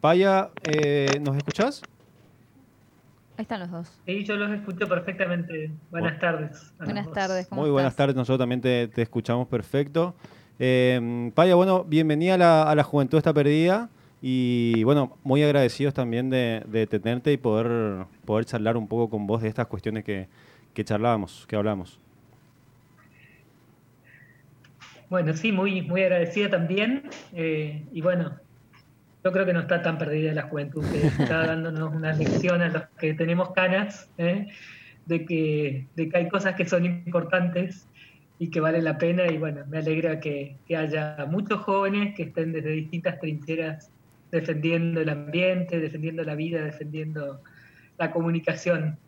Paya, 0.00 0.50
eh, 0.64 1.18
¿nos 1.20 1.36
escuchás? 1.36 1.82
Ahí 3.36 3.42
están 3.42 3.60
los 3.60 3.70
dos. 3.70 4.00
Sí, 4.06 4.24
yo 4.24 4.36
los 4.36 4.50
escucho 4.50 4.88
perfectamente. 4.88 5.70
Buenas 5.90 6.18
tardes. 6.18 6.72
Buenas 6.78 7.10
tardes. 7.12 7.46
¿cómo 7.48 7.62
Muy 7.62 7.70
buenas 7.70 7.90
estás? 7.92 8.04
tardes, 8.04 8.16
nosotros 8.16 8.38
también 8.40 8.60
te, 8.60 8.88
te 8.88 9.02
escuchamos 9.02 9.46
perfecto. 9.48 10.14
Eh, 10.58 11.30
Paya, 11.34 11.54
bueno, 11.54 11.84
bienvenida 11.84 12.34
a 12.34 12.38
la, 12.38 12.62
a 12.64 12.74
la 12.74 12.82
Juventud 12.82 13.18
Está 13.18 13.32
Perdida 13.32 13.90
y 14.20 14.82
bueno, 14.82 15.16
muy 15.22 15.42
agradecidos 15.44 15.94
también 15.94 16.30
de, 16.30 16.64
de 16.66 16.86
tenerte 16.88 17.32
y 17.32 17.36
poder, 17.36 18.06
poder 18.24 18.44
charlar 18.44 18.76
un 18.76 18.88
poco 18.88 19.08
con 19.10 19.26
vos 19.28 19.40
de 19.42 19.48
estas 19.48 19.68
cuestiones 19.68 20.02
que, 20.04 20.26
que 20.74 20.84
charlábamos, 20.84 21.44
que 21.46 21.54
hablamos. 21.54 22.00
Bueno, 25.08 25.32
sí, 25.34 25.52
muy, 25.52 25.82
muy 25.82 26.02
agradecida 26.02 26.50
también. 26.50 27.04
eh, 27.32 27.84
y 27.92 28.00
bueno, 28.00 28.32
yo 29.24 29.32
creo 29.32 29.44
que 29.44 29.52
no 29.52 29.60
está 29.60 29.82
tan 29.82 29.98
perdida 29.98 30.32
la 30.32 30.42
juventud, 30.42 30.84
que 30.90 31.06
está 31.06 31.46
dándonos 31.46 31.94
una 31.94 32.12
lección 32.12 32.62
a 32.62 32.68
los 32.68 32.82
que 32.98 33.14
tenemos 33.14 33.50
canas, 33.52 34.08
¿eh? 34.18 34.48
de, 35.06 35.24
que, 35.24 35.86
de 35.96 36.08
que 36.08 36.16
hay 36.16 36.28
cosas 36.28 36.54
que 36.54 36.66
son 36.66 36.84
importantes 36.84 37.88
y 38.38 38.50
que 38.50 38.60
vale 38.60 38.80
la 38.80 38.98
pena. 38.98 39.26
Y 39.26 39.38
bueno, 39.38 39.64
me 39.68 39.78
alegra 39.78 40.20
que, 40.20 40.56
que 40.66 40.76
haya 40.76 41.26
muchos 41.28 41.60
jóvenes 41.60 42.14
que 42.14 42.24
estén 42.24 42.52
desde 42.52 42.70
distintas 42.70 43.18
trincheras 43.18 43.90
defendiendo 44.30 45.00
el 45.00 45.08
ambiente, 45.08 45.80
defendiendo 45.80 46.22
la 46.22 46.34
vida, 46.34 46.62
defendiendo 46.62 47.40
la 47.98 48.10
comunicación. 48.10 48.98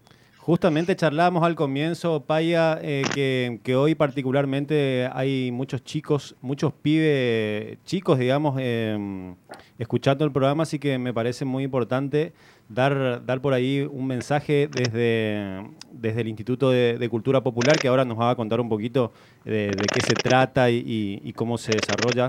Justamente 0.43 0.97
charlábamos 0.97 1.45
al 1.45 1.55
comienzo, 1.55 2.21
Paya, 2.25 2.79
eh, 2.81 3.05
que, 3.15 3.61
que 3.63 3.77
hoy 3.77 3.95
particularmente 3.95 5.09
hay 5.13 5.51
muchos 5.53 5.85
chicos, 5.85 6.35
muchos 6.41 6.73
pibes, 6.73 7.77
chicos, 7.85 8.19
digamos, 8.19 8.57
eh, 8.59 9.35
escuchando 9.79 10.25
el 10.25 10.33
programa, 10.33 10.63
así 10.63 10.79
que 10.79 10.99
me 10.99 11.13
parece 11.13 11.45
muy 11.45 11.63
importante 11.63 12.33
dar, 12.71 13.25
dar 13.27 13.43
por 13.43 13.53
ahí 13.53 13.83
un 13.83 14.07
mensaje 14.07 14.67
desde, 14.73 15.63
desde 15.93 16.21
el 16.23 16.29
Instituto 16.29 16.71
de, 16.71 16.97
de 16.99 17.09
Cultura 17.11 17.43
Popular, 17.43 17.79
que 17.79 17.89
ahora 17.89 18.07
nos 18.07 18.19
va 18.19 18.31
a 18.31 18.35
contar 18.35 18.61
un 18.61 18.69
poquito 18.71 19.13
de, 19.45 19.69
de 19.69 19.87
qué 19.93 20.01
se 20.01 20.15
trata 20.15 20.71
y, 20.71 20.77
y- 20.79 21.21
y 21.23 21.33
cómo 21.35 21.59
se 21.59 21.73
desarrolla. 21.75 22.29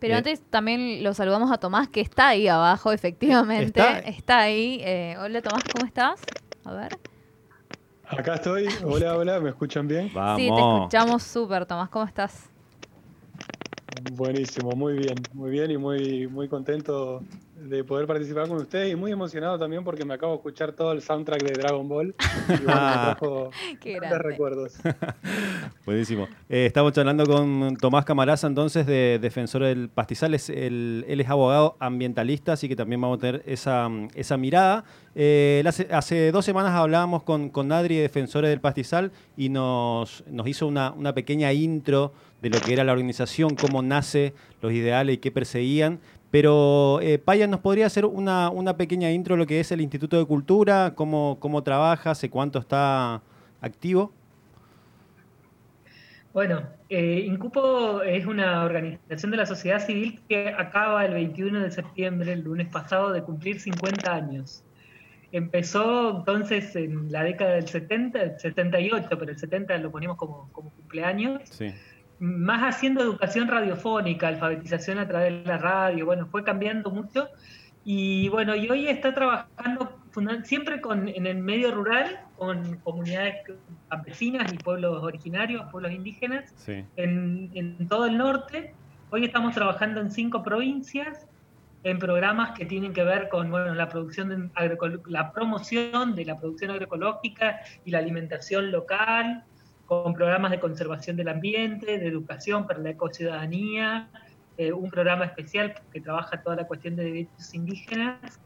Pero 0.00 0.14
Eh, 0.14 0.18
antes 0.18 0.40
también 0.48 1.04
lo 1.04 1.12
saludamos 1.12 1.52
a 1.52 1.58
Tomás, 1.58 1.88
que 1.88 2.00
está 2.00 2.28
ahí 2.28 2.48
abajo, 2.48 2.90
efectivamente. 2.90 3.64
¿Está? 3.66 3.98
Está, 3.98 4.38
ahí. 4.40 4.80
Eh, 4.82 5.14
hola 5.20 5.42
Tomás, 5.42 5.64
¿cómo 5.72 5.84
estás? 5.84 6.20
A 6.64 6.72
ver. 6.72 6.96
Acá 8.10 8.36
estoy. 8.36 8.68
Hola, 8.84 9.16
hola, 9.16 9.40
¿me 9.40 9.50
escuchan 9.50 9.86
bien? 9.86 10.10
Vamos. 10.14 10.40
Sí, 10.40 10.50
te 10.50 10.60
escuchamos 10.60 11.22
súper, 11.22 11.66
Tomás. 11.66 11.90
¿Cómo 11.90 12.04
estás? 12.04 12.48
Buenísimo, 14.16 14.74
muy 14.74 14.94
bien, 14.94 15.26
muy 15.34 15.50
bien 15.50 15.70
y 15.70 15.76
muy, 15.76 16.26
muy 16.26 16.48
contento 16.48 17.22
de 17.68 17.84
poder 17.84 18.06
participar 18.06 18.48
con 18.48 18.56
ustedes 18.58 18.92
y 18.92 18.96
muy 18.96 19.12
emocionado 19.12 19.58
también 19.58 19.84
porque 19.84 20.04
me 20.04 20.14
acabo 20.14 20.32
de 20.32 20.36
escuchar 20.38 20.72
todo 20.72 20.92
el 20.92 21.02
soundtrack 21.02 21.42
de 21.42 21.52
Dragon 21.52 21.88
Ball 21.88 22.14
y 22.48 22.64
bueno, 22.64 22.64
me 22.64 22.64
trajo 22.64 23.50
Qué 23.80 23.98
recuerdos. 24.00 24.74
Buenísimo. 25.84 26.28
Eh, 26.48 26.66
estamos 26.66 26.92
charlando 26.92 27.24
con 27.26 27.76
Tomás 27.76 28.04
Camaraza, 28.04 28.46
entonces, 28.46 28.86
de 28.86 29.18
Defensor 29.20 29.62
del 29.64 29.88
Pastizal. 29.88 30.34
Es 30.34 30.50
el- 30.50 31.04
él 31.08 31.20
es 31.20 31.28
abogado 31.28 31.76
ambientalista, 31.80 32.52
así 32.52 32.68
que 32.68 32.76
también 32.76 33.00
vamos 33.00 33.18
a 33.18 33.20
tener 33.20 33.42
esa, 33.46 33.88
esa 34.14 34.36
mirada. 34.36 34.84
Eh, 35.14 35.62
hace, 35.66 35.88
hace 35.90 36.30
dos 36.32 36.44
semanas 36.44 36.72
hablábamos 36.72 37.22
con, 37.22 37.48
con 37.50 37.72
Adri, 37.72 37.96
de 37.96 38.02
Defensores 38.02 38.50
del 38.50 38.60
Pastizal, 38.60 39.12
y 39.36 39.48
nos, 39.48 40.24
nos 40.30 40.46
hizo 40.46 40.66
una, 40.66 40.92
una 40.92 41.14
pequeña 41.14 41.52
intro 41.52 42.12
de 42.42 42.50
lo 42.50 42.60
que 42.60 42.72
era 42.72 42.84
la 42.84 42.92
organización, 42.92 43.56
cómo 43.56 43.82
nace, 43.82 44.32
los 44.62 44.72
ideales 44.72 45.16
y 45.16 45.18
qué 45.18 45.32
perseguían. 45.32 45.98
Pero, 46.30 47.00
eh, 47.00 47.18
Paya, 47.18 47.46
¿nos 47.46 47.60
podría 47.60 47.86
hacer 47.86 48.04
una, 48.04 48.50
una 48.50 48.76
pequeña 48.76 49.10
intro 49.10 49.34
de 49.34 49.38
lo 49.38 49.46
que 49.46 49.60
es 49.60 49.72
el 49.72 49.80
Instituto 49.80 50.18
de 50.18 50.26
Cultura? 50.26 50.94
¿Cómo, 50.94 51.38
cómo 51.40 51.62
trabaja? 51.62 52.10
¿Hace 52.10 52.28
cuánto 52.28 52.58
está 52.58 53.22
activo? 53.60 54.12
Bueno, 56.34 56.62
eh, 56.90 57.24
Incupo 57.26 58.02
es 58.02 58.26
una 58.26 58.64
organización 58.64 59.30
de 59.30 59.36
la 59.38 59.46
sociedad 59.46 59.84
civil 59.84 60.20
que 60.28 60.50
acaba 60.50 61.04
el 61.06 61.14
21 61.14 61.60
de 61.60 61.70
septiembre, 61.70 62.32
el 62.32 62.42
lunes 62.42 62.68
pasado, 62.68 63.12
de 63.12 63.22
cumplir 63.22 63.58
50 63.58 64.14
años. 64.14 64.62
Empezó 65.32 66.18
entonces 66.18 66.76
en 66.76 67.10
la 67.10 67.24
década 67.24 67.54
del 67.54 67.66
70, 67.66 68.22
el 68.22 68.38
78, 68.38 69.08
pero 69.18 69.30
el 69.30 69.38
70 69.38 69.78
lo 69.78 69.90
ponemos 69.90 70.16
como, 70.16 70.48
como 70.52 70.70
cumpleaños, 70.70 71.40
Sí. 71.50 71.72
Más 72.20 72.74
haciendo 72.74 73.02
educación 73.02 73.48
radiofónica, 73.48 74.28
alfabetización 74.28 74.98
a 74.98 75.06
través 75.08 75.42
de 75.44 75.48
la 75.48 75.58
radio, 75.58 76.06
bueno, 76.06 76.26
fue 76.26 76.42
cambiando 76.44 76.90
mucho. 76.90 77.28
Y 77.84 78.28
bueno, 78.28 78.54
y 78.54 78.68
hoy 78.68 78.88
está 78.88 79.14
trabajando 79.14 79.98
siempre 80.44 80.80
con, 80.80 81.08
en 81.08 81.26
el 81.26 81.38
medio 81.38 81.70
rural, 81.70 82.20
con 82.36 82.76
comunidades 82.78 83.36
campesinas 83.88 84.52
y 84.52 84.58
pueblos 84.58 85.02
originarios, 85.02 85.64
pueblos 85.70 85.92
indígenas, 85.92 86.52
Sí. 86.56 86.84
en, 86.96 87.50
en 87.54 87.88
todo 87.88 88.06
el 88.06 88.18
norte. 88.18 88.74
Hoy 89.10 89.24
estamos 89.24 89.54
trabajando 89.54 90.00
en 90.00 90.10
cinco 90.10 90.42
provincias, 90.42 91.26
en 91.84 91.98
programas 91.98 92.58
que 92.58 92.66
tienen 92.66 92.92
que 92.92 93.04
ver 93.04 93.28
con 93.28 93.50
bueno, 93.50 93.72
la 93.74 93.88
producción 93.88 94.28
de 94.28 94.50
la 95.06 95.32
promoción 95.32 96.14
de 96.14 96.24
la 96.24 96.36
producción 96.36 96.72
agroecológica 96.72 97.60
y 97.84 97.92
la 97.92 97.98
alimentación 97.98 98.70
local, 98.72 99.44
con 99.88 100.12
programas 100.12 100.50
de 100.50 100.60
conservación 100.60 101.16
del 101.16 101.28
ambiente, 101.28 101.98
de 101.98 102.06
educación 102.06 102.66
para 102.66 102.78
la 102.78 102.90
ecociudadanía, 102.90 104.10
eh, 104.58 104.70
un 104.70 104.90
programa 104.90 105.24
especial 105.24 105.74
que 105.90 106.02
trabaja 106.02 106.42
toda 106.42 106.56
la 106.56 106.66
cuestión 106.66 106.94
de 106.94 107.04
derechos 107.04 107.54
indígenas. 107.54 108.38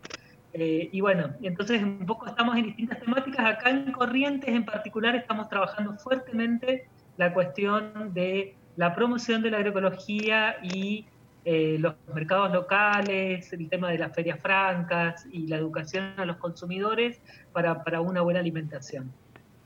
Eh, 0.52 0.88
y 0.92 1.00
bueno, 1.00 1.30
entonces 1.42 1.82
un 1.82 2.06
poco 2.06 2.26
estamos 2.26 2.56
en 2.56 2.66
distintas 2.66 3.00
temáticas. 3.00 3.44
Acá 3.44 3.70
en 3.70 3.90
Corrientes 3.90 4.50
en 4.50 4.64
particular 4.64 5.16
estamos 5.16 5.48
trabajando 5.48 5.94
fuertemente 5.94 6.86
la 7.16 7.34
cuestión 7.34 8.14
de 8.14 8.54
la 8.76 8.94
promoción 8.94 9.42
de 9.42 9.50
la 9.50 9.56
agroecología 9.56 10.58
y 10.62 11.06
eh, 11.44 11.76
los 11.80 11.96
mercados 12.14 12.52
locales, 12.52 13.52
el 13.52 13.68
tema 13.68 13.90
de 13.90 13.98
las 13.98 14.14
ferias 14.14 14.38
francas 14.38 15.26
y 15.32 15.48
la 15.48 15.56
educación 15.56 16.14
a 16.18 16.24
los 16.24 16.36
consumidores 16.36 17.20
para, 17.52 17.82
para 17.82 18.00
una 18.00 18.20
buena 18.20 18.38
alimentación. 18.38 19.12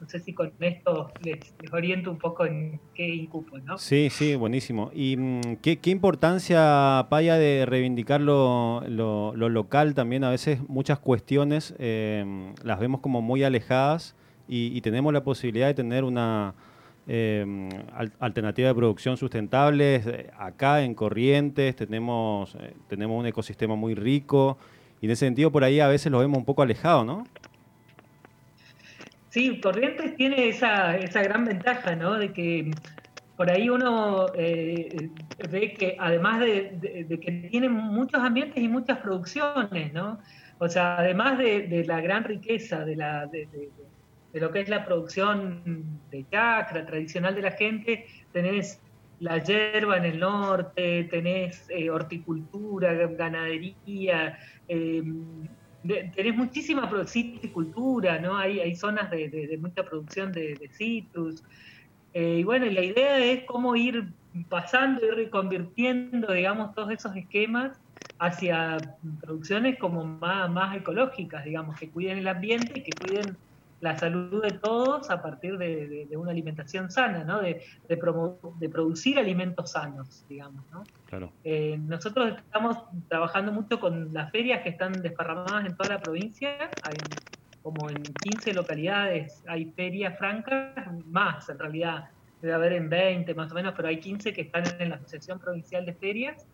No 0.01 0.07
sé 0.09 0.21
si 0.21 0.34
con 0.34 0.53
esto 0.61 1.11
les, 1.23 1.55
oriento 1.73 2.11
un 2.11 2.19
poco 2.19 2.45
en 2.45 2.79
qué 2.95 3.09
incupo, 3.09 3.59
¿no? 3.59 3.79
Sí, 3.79 4.09
sí, 4.11 4.34
buenísimo. 4.34 4.91
¿Y 4.95 5.17
mm, 5.17 5.57
qué, 5.62 5.79
qué 5.79 5.91
importancia, 5.91 7.07
Paya, 7.09 7.37
de 7.37 7.65
reivindicar 7.67 8.21
lo, 8.21 8.83
lo- 8.89 9.35
lo 9.35 9.49
local 9.49 9.95
también? 9.95 10.23
A 10.25 10.31
veces 10.31 10.61
muchas 10.69 10.99
cuestiones 10.99 11.75
eh, 11.79 12.53
las 12.62 12.79
vemos 12.79 13.01
como 13.01 13.23
muy 13.23 13.43
alejadas 13.43 14.15
y, 14.49 14.77
y 14.77 14.81
tenemos 14.83 15.12
la 15.15 15.25
posibilidad 15.25 15.67
de 15.67 15.75
tener 15.75 16.05
una 16.05 16.55
eh, 17.09 17.69
al- 17.95 18.12
alternativa 18.19 18.69
de 18.69 18.75
producción 18.75 19.17
sustentable. 19.17 19.97
Eh, 20.05 20.31
Acá 20.39 20.83
en 20.83 20.95
Corrientes 20.95 21.75
tenemos, 21.75 22.55
eh, 22.61 22.75
tenemos 22.89 23.19
un 23.19 23.27
ecosistema 23.27 23.77
muy 23.77 23.95
rico 23.95 24.59
y 25.01 25.06
en 25.06 25.12
ese 25.12 25.25
sentido 25.27 25.51
por 25.51 25.65
ahí 25.65 25.81
a 25.81 25.89
veces 25.89 26.12
lo 26.12 26.19
vemos 26.19 26.37
un 26.39 26.45
poco 26.45 26.62
alejado, 26.62 27.05
¿no? 27.05 27.25
Sí, 29.37 29.61
Corrientes 29.61 30.17
tiene 30.17 30.49
esa, 30.49 30.97
esa 30.97 31.23
gran 31.23 31.45
ventaja, 31.45 31.95
¿no? 31.95 32.15
De 32.15 32.33
que 32.33 32.75
por 33.37 33.51
ahí 33.51 33.69
uno 33.69 34.33
eh, 34.35 35.11
ve 35.51 35.75
que 35.75 35.95
además 36.01 36.41
de, 36.41 37.07
que 37.21 37.49
tiene 37.51 37.69
muchos 37.69 38.19
ambientes 38.19 38.65
y 38.65 38.67
muchas 38.67 38.97
producciones, 38.97 39.93
¿no? 39.93 40.21
O 40.59 40.71
sea, 40.71 40.97
además 40.97 41.37
de, 41.37 41.85
la 41.87 42.01
gran 42.01 42.25
riqueza 42.25 42.87
de, 42.87 42.97
lo 44.33 44.51
que 44.53 44.61
es 44.61 44.71
la 44.71 44.87
producción 44.87 46.01
de 46.11 46.25
chacra 46.31 46.87
tradicional 46.87 47.35
de 47.35 47.43
la 47.43 47.51
gente, 47.51 48.07
tenés 48.33 48.81
la 49.19 49.37
hierba 49.43 49.99
en 49.99 50.07
el 50.07 50.19
norte, 50.19 51.05
tenés 51.11 51.69
eh, 51.69 51.91
horticultura, 51.91 52.95
ganadería, 52.95 54.39
eh, 54.67 55.03
tenés 55.87 56.37
muchísima 56.37 56.91
citricultura, 57.06 58.19
¿no? 58.19 58.37
Hay, 58.37 58.61
hay 58.61 58.75
zonas 58.75 59.11
de, 59.11 59.59
mucha 59.61 59.85
producción 59.85 60.33
de, 60.33 60.55
de 60.56 60.69
citrus. 60.69 61.43
Eh, 62.15 62.38
y 62.41 62.44
bueno, 62.44 62.67
y 62.67 62.71
la 62.71 62.83
idea 62.83 63.19
es 63.19 63.44
cómo 63.44 63.77
ir 63.77 64.09
pasando, 64.49 65.05
ir 65.05 65.31
convirtiendo, 65.31 66.33
digamos, 66.33 66.75
todos 66.75 66.91
esos 66.91 67.15
esquemas 67.17 67.79
hacia 68.19 68.94
producciones 69.21 69.79
como 69.79 70.05
más, 70.05 70.50
más 70.50 70.77
ecológicas, 70.77 71.44
digamos, 71.44 71.79
que 71.79 71.91
cuiden 71.91 72.19
el 72.19 72.29
ambiente 72.29 72.79
y 72.79 72.82
que 72.82 72.93
cuiden 72.93 73.37
la 73.81 73.96
salud 73.96 74.43
de 74.43 74.52
todos 74.58 75.11
a 75.11 75.20
partir 75.23 75.58
de, 75.58 75.87
de- 75.88 76.06
de 76.08 76.17
una 76.17 76.31
alimentación 76.32 76.90
sana, 76.90 77.25
¿no? 77.25 77.40
De, 77.40 77.62
de 77.88 77.99
promo- 77.99 78.56
de 78.58 78.69
producir 78.69 79.19
alimentos 79.19 79.73
sanos, 79.73 80.25
digamos, 80.28 80.64
¿no? 80.70 80.88
Claro. 81.05 81.32
Eh, 81.44 81.76
nosotros 81.78 82.34
estamos 82.38 82.78
trabajando 83.08 83.52
mucho 83.52 83.78
con 83.78 84.12
las 84.12 84.31
ferias 84.32 84.62
que 84.62 84.70
están 84.70 85.02
desparramadas 85.02 85.67
en 85.67 85.76
toda 85.76 85.90
la 85.90 86.00
provincia. 86.00 86.50
Hay 86.82 87.20
como 87.62 87.90
en 87.90 88.17
15 88.20 88.52
localidades 88.52 89.43
hay 89.49 89.73
ferias 89.73 90.17
francas, 90.19 90.72
más 91.06 91.49
en 91.49 91.58
realidad, 91.58 92.05
debe 92.40 92.55
haber 92.55 92.72
en 92.75 92.88
20 92.88 93.34
más 93.34 93.50
o 93.50 93.55
menos, 93.56 93.75
pero 93.76 93.88
hay 93.88 93.99
15 93.99 94.32
que 94.32 94.43
están 94.43 94.81
en 94.81 94.90
la 94.90 94.96
Asociación 94.96 95.40
Provincial 95.40 95.84
de 95.84 95.94
Ferias. 95.96 96.46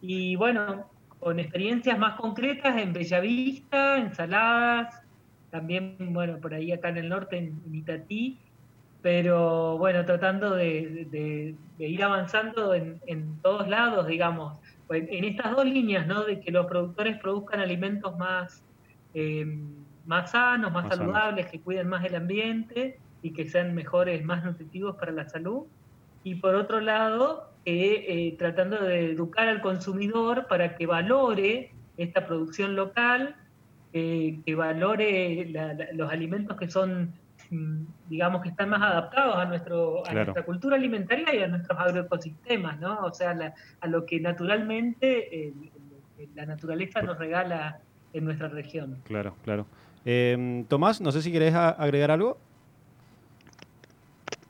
Y 0.00 0.36
bueno, 0.36 0.90
con 1.18 1.38
experiencias 1.40 1.98
más 1.98 2.14
concretas 2.18 2.76
en 2.76 2.92
Bellavista, 2.92 3.98
en 3.98 4.14
Saladas, 4.14 4.94
también, 5.52 5.96
bueno, 6.14 6.38
por 6.38 6.54
ahí 6.54 6.72
acá 6.72 6.88
en 6.88 6.96
el 6.96 7.10
norte, 7.10 7.36
en, 7.36 7.60
Itatí, 7.74 8.38
pero 9.02 9.76
bueno, 9.76 10.02
tratando 10.06 10.54
de, 10.56 11.54
ir 11.78 12.02
avanzando 12.02 12.72
en, 12.74 13.38
todos 13.42 13.68
lados, 13.68 14.06
digamos, 14.06 14.54
pues, 14.86 15.04
en 15.10 15.24
estas 15.24 15.54
dos 15.54 15.66
líneas, 15.66 16.06
¿no? 16.06 16.24
De 16.24 16.40
que 16.40 16.50
los 16.50 16.64
productores 16.66 17.18
produzcan 17.18 17.60
alimentos 17.60 18.16
más, 18.16 18.64
eh, 19.12 19.44
más 20.06 20.30
sanos, 20.30 20.72
más, 20.72 20.88
saludables, 20.88 21.46
que 21.48 21.60
cuiden 21.60 21.88
más 21.88 22.02
el 22.06 22.14
ambiente 22.14 22.98
y 23.20 23.34
que 23.34 23.46
sean 23.46 23.74
mejores, 23.74 24.24
más 24.24 24.42
nutritivos 24.42 24.96
para 24.96 25.12
la 25.12 25.28
salud. 25.28 25.66
Y 26.24 26.36
por 26.36 26.54
otro 26.54 26.80
lado, 26.80 27.50
eh, 27.66 28.34
tratando 28.38 28.82
de 28.82 29.10
educar 29.10 29.48
al 29.48 29.60
consumidor 29.60 30.46
para 30.46 30.76
que 30.76 30.86
valore 30.86 31.72
esta 31.98 32.26
producción 32.26 32.74
local, 32.74 33.36
que 33.92 34.54
valore 34.56 35.52
los 35.92 36.10
alimentos 36.10 36.56
que 36.56 36.68
son, 36.70 37.12
mm, 37.50 37.84
digamos, 38.08 38.42
que 38.42 38.48
están 38.48 38.70
más 38.70 38.80
adaptados 38.80 39.36
a, 39.36 39.44
nuestro, 39.44 40.06
a 40.06 40.12
nuestra 40.12 40.44
cultura 40.44 40.76
alimentaria 40.76 41.34
y 41.34 41.42
a 41.42 41.48
nuestros 41.48 41.78
agroecosistemas, 41.78 42.80
¿no? 42.80 43.00
O 43.00 43.12
sea, 43.12 43.54
a 43.80 43.86
lo 43.86 44.06
que 44.06 44.20
naturalmente 44.20 45.52
la 46.34 46.46
naturaleza 46.46 47.02
nos 47.02 47.18
regala 47.18 47.80
en 48.12 48.24
nuestra 48.24 48.48
región. 48.48 48.98
Claro, 49.04 49.34
claro. 49.44 49.66
Eh, 50.04 50.64
Tomás, 50.68 51.00
no 51.00 51.12
sé 51.12 51.22
si 51.22 51.32
querés 51.32 51.54
agregar 51.54 52.10
algo. 52.10 52.38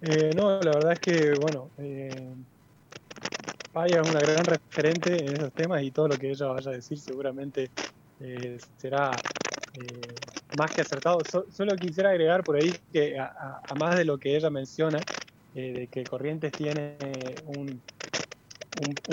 Eh, 0.00 0.32
no, 0.34 0.62
la 0.62 0.74
verdad 0.74 0.92
es 0.92 1.00
que, 1.00 1.34
bueno, 1.34 1.70
eh, 1.78 2.34
Paya 3.72 4.00
es 4.00 4.04
una 4.04 4.20
gran 4.20 4.46
referente 4.46 5.26
en 5.26 5.34
esos 5.34 5.52
temas 5.52 5.82
y 5.82 5.90
todo 5.90 6.08
lo 6.08 6.18
que 6.18 6.30
ella 6.30 6.46
vaya 6.46 6.70
a 6.70 6.74
decir 6.74 6.98
seguramente 6.98 7.70
eh, 8.24 8.58
será 8.76 9.20
eh, 9.74 10.20
más 10.52 10.72
que 10.72 10.82
acertado. 10.82 11.24
solo 11.24 11.78
quisiera 11.78 12.10
agregar 12.10 12.44
por 12.44 12.56
ahí 12.56 12.78
que, 12.92 13.18
a, 13.18 13.74
más 13.74 13.96
de 13.96 14.04
lo 14.04 14.18
que 14.18 14.36
ella 14.36 14.50
menciona, 14.50 15.04
eh, 15.54 15.72
de 15.72 15.86
que 15.88 16.06
Corrientes 16.06 16.54
tiene 16.54 17.42
un, 17.46 17.80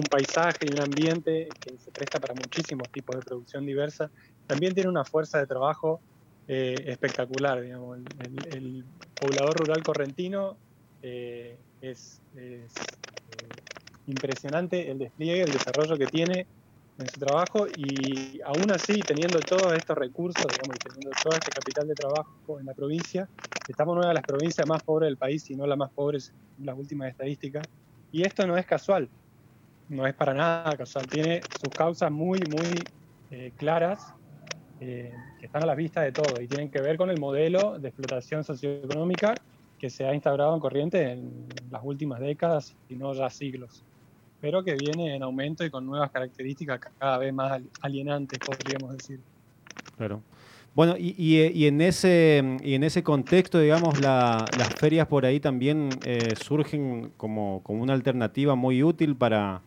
paisaje 0.09 0.65
y 0.65 0.71
un 0.71 0.79
ambiente 0.79 1.55
que 1.63 1.77
se 1.77 1.91
presta 1.91 2.19
para 2.19 2.33
muchísimos 2.33 2.89
tipos 2.91 3.15
de 3.15 3.23
producción 3.23 3.65
diversa, 3.65 4.09
también 4.47 4.73
tiene 4.73 4.89
una 4.89 5.05
fuerza 5.05 5.39
de 5.39 5.47
trabajo 5.47 5.99
espectacular. 6.47 7.61
Digamos. 7.61 7.99
El, 8.19 8.83
poblador 9.19 9.57
rural 9.57 9.83
correntino 9.83 10.55
es 11.01 12.21
impresionante 14.07 14.89
el 14.89 14.97
despliegue, 14.97 15.43
el 15.43 15.51
desarrollo 15.51 15.97
que 15.97 16.07
tiene 16.07 16.47
en 17.03 17.09
su 17.09 17.19
trabajo 17.19 17.67
y 17.69 18.39
aún 18.45 18.71
así, 18.71 19.03
teniendo 19.05 19.45
todos 19.45 19.75
estos 19.75 19.97
recursos, 19.97 20.51
digamos, 20.51 20.77
y 20.77 20.79
teniendo 20.79 21.15
todo 21.21 21.35
este 21.37 21.51
capital 21.53 21.87
de 21.87 21.95
trabajo 21.95 22.59
en 22.59 22.65
la 22.65 22.73
provincia, 22.75 23.29
estamos 23.67 23.93
en 23.95 23.99
una 23.99 24.09
de 24.09 24.13
las 24.15 24.25
provincias 24.25 24.67
más 24.67 24.83
pobres 24.83 25.07
del 25.07 25.17
país, 25.17 25.43
si 25.43 25.55
no 25.55 25.65
la 25.67 25.75
más 25.75 25.91
pobre 25.93 26.17
en 26.57 26.65
las 26.65 26.77
últimas 26.77 27.09
estadísticas. 27.09 27.69
Y 28.11 28.23
esto 28.23 28.45
no 28.47 28.57
es 28.57 28.65
casual, 28.65 29.11
no 29.89 30.07
es 30.07 30.15
para 30.15 30.33
nada 30.33 30.77
casual, 30.77 31.09
tiene 31.09 31.47
sus 31.49 31.73
causas 31.75 32.11
muy, 32.11 32.45
muy 32.45 32.91
eh, 33.31 33.53
claras 33.57 34.15
eh, 34.79 35.11
que 35.37 35.47
están 35.47 35.63
a 35.63 35.67
la 35.67 35.75
vista 35.75 36.01
de 36.01 36.13
todo 36.13 36.41
y 36.41 36.47
tienen 36.47 36.71
que 36.71 36.81
ver 36.81 36.97
con 36.97 37.09
el 37.11 37.17
modelo 37.17 37.79
de 37.79 37.89
explotación 37.89 38.43
socioeconómica 38.45 39.41
que 39.79 39.89
se 39.89 40.05
ha 40.05 40.13
instaurado 40.15 40.53
en 40.55 40.61
Corrientes 40.61 41.01
en 41.07 41.69
las 41.71 41.81
últimas 41.83 42.19
décadas, 42.21 42.77
y 42.87 42.97
no 42.97 43.13
ya 43.13 43.29
siglos 43.29 43.85
pero 44.41 44.63
que 44.63 44.75
viene 44.75 45.15
en 45.15 45.23
aumento 45.23 45.65
y 45.65 45.69
con 45.69 45.85
nuevas 45.85 46.11
características 46.11 46.79
cada 46.97 47.17
vez 47.17 47.33
más 47.33 47.61
alienantes, 47.81 48.39
podríamos 48.39 48.97
decir. 48.97 49.19
Claro. 49.97 50.21
Bueno, 50.75 50.95
y, 50.97 51.65
en, 51.65 51.81
ese, 51.81 52.57
y 52.63 52.75
en 52.75 52.83
ese 52.83 53.03
contexto, 53.03 53.59
digamos, 53.59 53.99
las 53.99 54.45
ferias 54.77 55.07
por 55.07 55.25
ahí 55.25 55.39
también 55.39 55.89
eh, 56.05 56.35
surgen 56.39 57.11
como, 57.17 57.61
como, 57.63 57.81
una 57.81 57.93
alternativa 57.93 58.55
muy 58.55 58.83
útil 58.83 59.15
para, 59.15 59.61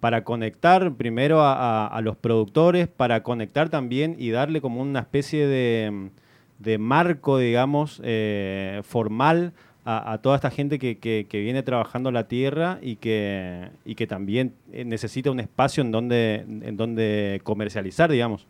para 0.00 0.24
conectar 0.24 0.94
primero 0.94 1.40
a, 1.42 2.00
los 2.02 2.16
productores, 2.16 2.88
para 2.88 3.22
conectar 3.22 3.68
también 3.68 4.16
y 4.18 4.30
darle 4.30 4.60
como 4.60 4.80
una 4.80 5.00
especie 5.00 5.46
de, 5.46 6.10
de 6.58 6.78
marco, 6.78 7.38
digamos, 7.38 8.00
eh, 8.02 8.80
formal 8.82 9.52
a, 9.88 10.18
toda 10.18 10.34
esta 10.34 10.50
gente 10.50 10.80
que, 10.80 11.28
viene 11.30 11.62
trabajando 11.62 12.10
la 12.10 12.26
tierra 12.26 12.78
y 12.82 12.96
que, 12.96 13.70
y 13.84 13.94
que 13.94 14.08
también 14.08 14.52
eh, 14.72 14.84
necesita 14.84 15.30
un 15.30 15.38
espacio 15.38 15.80
en 15.80 15.92
donde, 15.92 16.34
en 16.34 16.76
donde 16.76 17.40
comercializar, 17.44 18.10
digamos. 18.10 18.48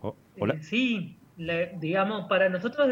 Oh, 0.00 0.14
¿Hola? 0.38 0.54
Eh, 0.54 0.62
sí, 0.62 1.16
digamos, 1.80 2.28
para 2.28 2.48
nosotros 2.48 2.88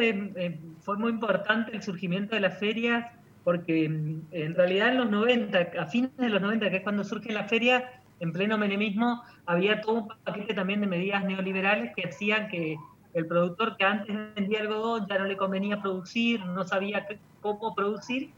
fue 0.80 0.96
muy 0.96 1.12
importante 1.12 1.70
el 1.72 1.82
surgimiento 1.82 2.34
de 2.34 2.40
las 2.40 2.58
ferias 2.58 3.06
porque 3.44 3.88
mm, 3.88 4.22
en 4.32 4.54
realidad 4.56 4.88
en 4.88 4.96
los 4.98 5.10
90, 5.10 5.70
a 5.78 5.86
fines 5.86 6.16
de 6.16 6.30
los 6.30 6.42
90, 6.42 6.68
que 6.68 6.78
es 6.78 6.82
cuando 6.82 7.04
surge 7.04 7.32
la 7.32 7.44
feria, 7.44 7.92
en 8.18 8.32
pleno 8.32 8.58
menemismo, 8.58 9.22
había 9.46 9.80
todo 9.80 9.94
un 9.94 10.08
paquete 10.24 10.52
también 10.52 10.80
de 10.80 10.86
medidas 10.88 11.24
neoliberales 11.24 11.92
que 11.94 12.08
hacían 12.08 12.48
que 12.48 12.76
el 13.14 13.26
productor 13.26 13.76
que 13.76 13.84
antes 13.84 14.16
vendía 14.34 14.60
algodón 14.60 15.06
ya 15.08 15.18
no 15.18 15.24
le 15.26 15.36
convenía 15.36 15.80
producir, 15.80 16.44
no 16.44 16.64
sabía 16.64 17.06
cómo 17.40 17.74
producir 17.74 18.30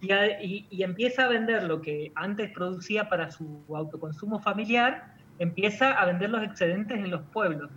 y, 0.00 0.82
empieza 0.82 1.24
a 1.24 1.28
vender 1.28 1.64
lo 1.64 1.80
que 1.80 2.12
antes 2.14 2.50
producía 2.52 3.08
para 3.08 3.30
su 3.30 3.64
autoconsumo 3.74 4.40
familiar, 4.40 5.14
empieza 5.38 5.92
a 5.92 6.06
vender 6.06 6.30
los 6.30 6.42
excedentes 6.42 6.98
en 6.98 7.10
los 7.10 7.22
pueblos. 7.32 7.70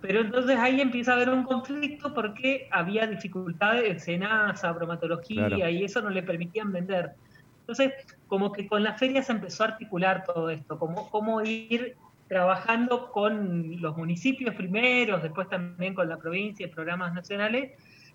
Pero 0.00 0.20
entonces 0.20 0.58
ahí 0.58 0.80
empieza 0.80 1.12
a 1.12 1.14
haber 1.14 1.30
un 1.30 1.44
conflicto 1.44 2.12
porque 2.12 2.68
había 2.70 3.06
dificultades 3.06 3.90
en 3.90 4.00
cenaza, 4.00 4.72
bromatología 4.72 5.70
y 5.70 5.84
eso 5.84 6.02
no 6.02 6.10
le 6.10 6.22
permitían 6.22 6.72
vender. 6.72 7.12
Entonces, 7.60 7.94
como 8.28 8.52
que 8.52 8.66
con 8.66 8.82
la 8.82 8.94
feria 8.94 9.22
se 9.22 9.32
empezó 9.32 9.64
a 9.64 9.68
articular 9.68 10.24
todo 10.24 10.50
esto, 10.50 10.78
como 10.78 11.08
cómo 11.10 11.40
ir 11.40 11.96
trabajando 12.28 13.10
con 13.12 13.80
los 13.80 13.96
municipios 13.96 14.54
primeros, 14.54 15.22
después 15.22 15.48
también 15.48 15.94
con 15.94 16.08
la 16.08 16.16
provincia 16.16 16.66
y 16.66 16.70
programas 16.70 17.12
nacionales, 17.14 17.72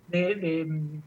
de, 0.08 1.02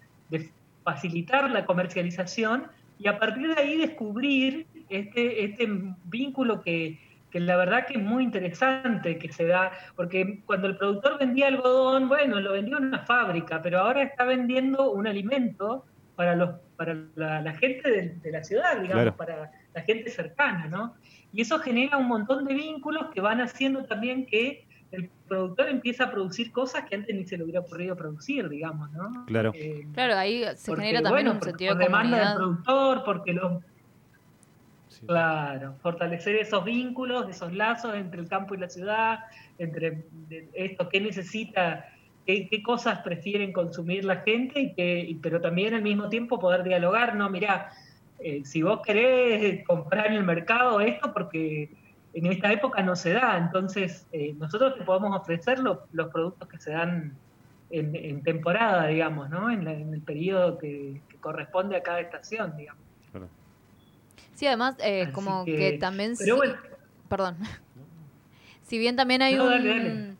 facilitar 0.84 1.48
la 1.50 1.64
comercialización 1.64 2.64
y 2.98 3.06
a 3.06 3.16
partir 3.16 3.54
de 3.54 3.60
ahí 3.60 3.76
descubrir 3.76 4.66
este, 4.88 5.44
este 5.44 5.68
vínculo 6.06 6.60
que, 6.60 6.98
que 7.30 7.38
la 7.38 7.56
verdad 7.56 7.86
que 7.86 7.94
es 7.94 8.02
muy 8.02 8.24
interesante 8.24 9.16
que 9.16 9.32
se 9.32 9.46
da, 9.46 9.70
porque 9.94 10.40
cuando 10.44 10.66
el 10.66 10.76
productor 10.76 11.18
vendía 11.20 11.46
algodón, 11.46 12.08
bueno, 12.08 12.40
lo 12.40 12.52
vendió 12.52 12.78
en 12.78 12.86
una 12.86 13.00
fábrica, 13.00 13.62
pero 13.62 13.78
ahora 13.78 14.02
está 14.02 14.24
vendiendo 14.24 14.90
un 14.90 15.06
alimento 15.06 15.84
para 16.16 16.34
los 16.34 16.50
para 16.76 16.96
la, 17.14 17.52
gente 17.54 18.18
de, 18.22 18.32
la 18.32 18.42
ciudad, 18.42 18.80
digamos, 18.80 19.14
para 19.14 19.52
la 19.72 19.82
gente 19.82 20.10
cercana, 20.10 20.66
¿no? 20.66 20.94
Y 21.32 21.42
eso 21.42 21.58
genera 21.58 21.96
un 21.96 22.08
montón 22.08 22.44
de 22.44 22.54
vínculos 22.54 23.06
que 23.12 23.20
van 23.20 23.40
haciendo 23.40 23.84
también 23.84 24.26
que 24.26 24.66
el 24.90 25.08
productor 25.26 25.68
empieza 25.68 26.04
a 26.04 26.10
producir 26.10 26.52
cosas 26.52 26.84
que 26.84 26.94
antes 26.94 27.14
ni 27.16 27.24
se 27.24 27.38
le 27.38 27.44
hubiera 27.44 27.60
ocurrido 27.60 27.96
producir, 27.96 28.48
digamos, 28.48 28.92
¿no? 28.92 29.24
Claro. 29.24 29.52
Eh, 29.54 29.86
claro, 29.94 30.16
ahí 30.16 30.44
se 30.56 30.76
genera 30.76 31.00
también 31.00 31.28
un 31.28 31.40
sentido 31.40 31.74
de 31.74 31.84
demanda 31.84 32.28
del 32.28 32.36
productor, 32.36 33.02
porque 33.04 33.32
los 33.32 33.62
Claro, 35.06 35.74
fortalecer 35.82 36.36
esos 36.36 36.64
vínculos, 36.64 37.28
esos 37.28 37.52
lazos 37.52 37.94
entre 37.94 38.20
el 38.20 38.28
campo 38.28 38.54
y 38.54 38.58
la 38.58 38.68
ciudad, 38.68 39.20
entre 39.58 40.04
esto, 40.52 40.88
qué 40.88 41.00
necesita, 41.00 41.88
qué, 42.24 42.62
cosas 42.62 43.00
prefieren 43.00 43.52
consumir 43.52 44.04
la 44.04 44.16
gente, 44.16 44.60
y 44.60 44.72
que, 44.74 45.16
pero 45.20 45.40
también 45.40 45.74
al 45.74 45.82
mismo 45.82 46.08
tiempo 46.08 46.38
poder 46.38 46.62
dialogar, 46.62 47.16
no, 47.16 47.28
mira, 47.30 47.72
eh, 48.24 48.42
si 48.44 48.62
vos 48.62 48.80
querés 48.84 49.64
comprar 49.66 50.06
en 50.06 50.14
el 50.14 50.24
mercado 50.24 50.80
esto, 50.80 51.12
porque 51.12 51.70
en 52.14 52.26
esta 52.26 52.52
época 52.52 52.82
no 52.82 52.94
se 52.94 53.12
da, 53.14 53.36
entonces 53.36 54.06
eh, 54.12 54.34
nosotros 54.38 54.76
te 54.76 54.84
podemos 54.84 55.18
ofrecer 55.18 55.58
los 55.58 56.08
productos 56.12 56.48
que 56.48 56.58
se 56.58 56.70
dan 56.70 57.16
en, 57.70 58.22
temporada, 58.22 58.86
digamos, 58.86 59.30
¿no? 59.30 59.50
En, 59.50 59.66
el 59.66 60.00
periodo 60.02 60.58
que, 60.58 61.00
corresponde 61.20 61.76
a 61.76 61.82
cada 61.82 62.00
estación, 62.00 62.56
digamos. 62.56 62.82
Sí, 64.34 64.46
además, 64.46 64.76
eh, 64.82 65.08
como 65.12 65.44
que, 65.44 65.78
también... 65.78 66.14
perdón. 67.08 67.36
si 68.62 68.78
bien 68.78 68.94
también 68.96 69.22
hay 69.22 69.38
un... 69.38 70.18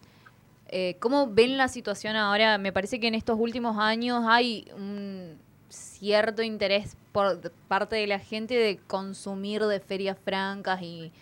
¿Cómo 0.99 1.31
ven 1.31 1.59
la 1.59 1.69
situación 1.69 2.17
ahora? 2.17 2.57
Me 2.57 2.73
parece 2.73 2.99
que 2.99 3.07
en 3.07 3.15
estos 3.15 3.39
últimos 3.39 3.77
años 3.79 4.25
hay 4.27 4.71
un 4.75 5.22
cierto 5.73 6.43
interés 6.43 6.97
por 7.13 7.51
parte 7.69 7.97
de 7.97 8.07
la 8.07 8.19
gente 8.19 8.55
de 8.55 8.79
consumir 8.87 9.63
de 9.63 9.81
ferias 9.81 10.19
francas 10.19 10.83
y 10.83 11.13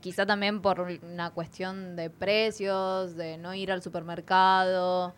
quizá 0.00 0.26
también 0.26 0.60
por 0.60 0.80
una 0.80 1.30
cuestión 1.30 1.96
de 1.96 2.10
precios, 2.10 3.16
de 3.16 3.38
no 3.38 3.54
ir 3.54 3.72
al 3.72 3.82
supermercado. 3.82 5.14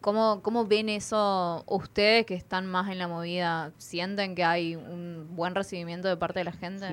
¿Cómo, 0.00 0.40
¿Cómo 0.42 0.66
ven 0.66 0.88
eso 0.88 1.64
ustedes 1.66 2.26
que 2.26 2.34
están 2.34 2.66
más 2.66 2.90
en 2.90 2.98
la 2.98 3.08
movida? 3.08 3.72
¿Sienten 3.78 4.34
que 4.34 4.44
hay 4.44 4.76
un 4.76 5.28
buen 5.30 5.54
recibimiento 5.54 6.08
de 6.08 6.16
parte 6.16 6.40
de 6.40 6.44
la 6.44 6.52
gente? 6.52 6.86